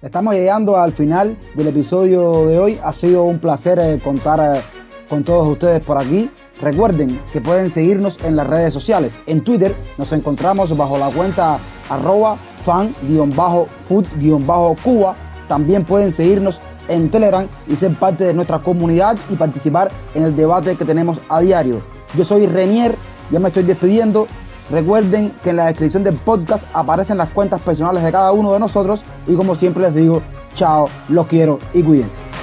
[0.00, 2.78] Estamos llegando al final del episodio de hoy.
[2.84, 4.60] Ha sido un placer eh, contar eh,
[5.08, 6.30] con todos ustedes por aquí.
[6.60, 9.18] Recuerden que pueden seguirnos en las redes sociales.
[9.26, 11.58] En Twitter nos encontramos bajo la cuenta
[11.90, 13.56] arroba fan-food-cuba.
[15.48, 20.36] También pueden seguirnos en Telegram y ser parte de nuestra comunidad y participar en el
[20.36, 21.82] debate que tenemos a diario.
[22.16, 22.94] Yo soy Renier
[23.30, 24.26] ya me estoy despidiendo.
[24.70, 28.58] Recuerden que en la descripción del podcast aparecen las cuentas personales de cada uno de
[28.58, 30.22] nosotros y como siempre les digo,
[30.54, 32.35] chao, los quiero y cuídense.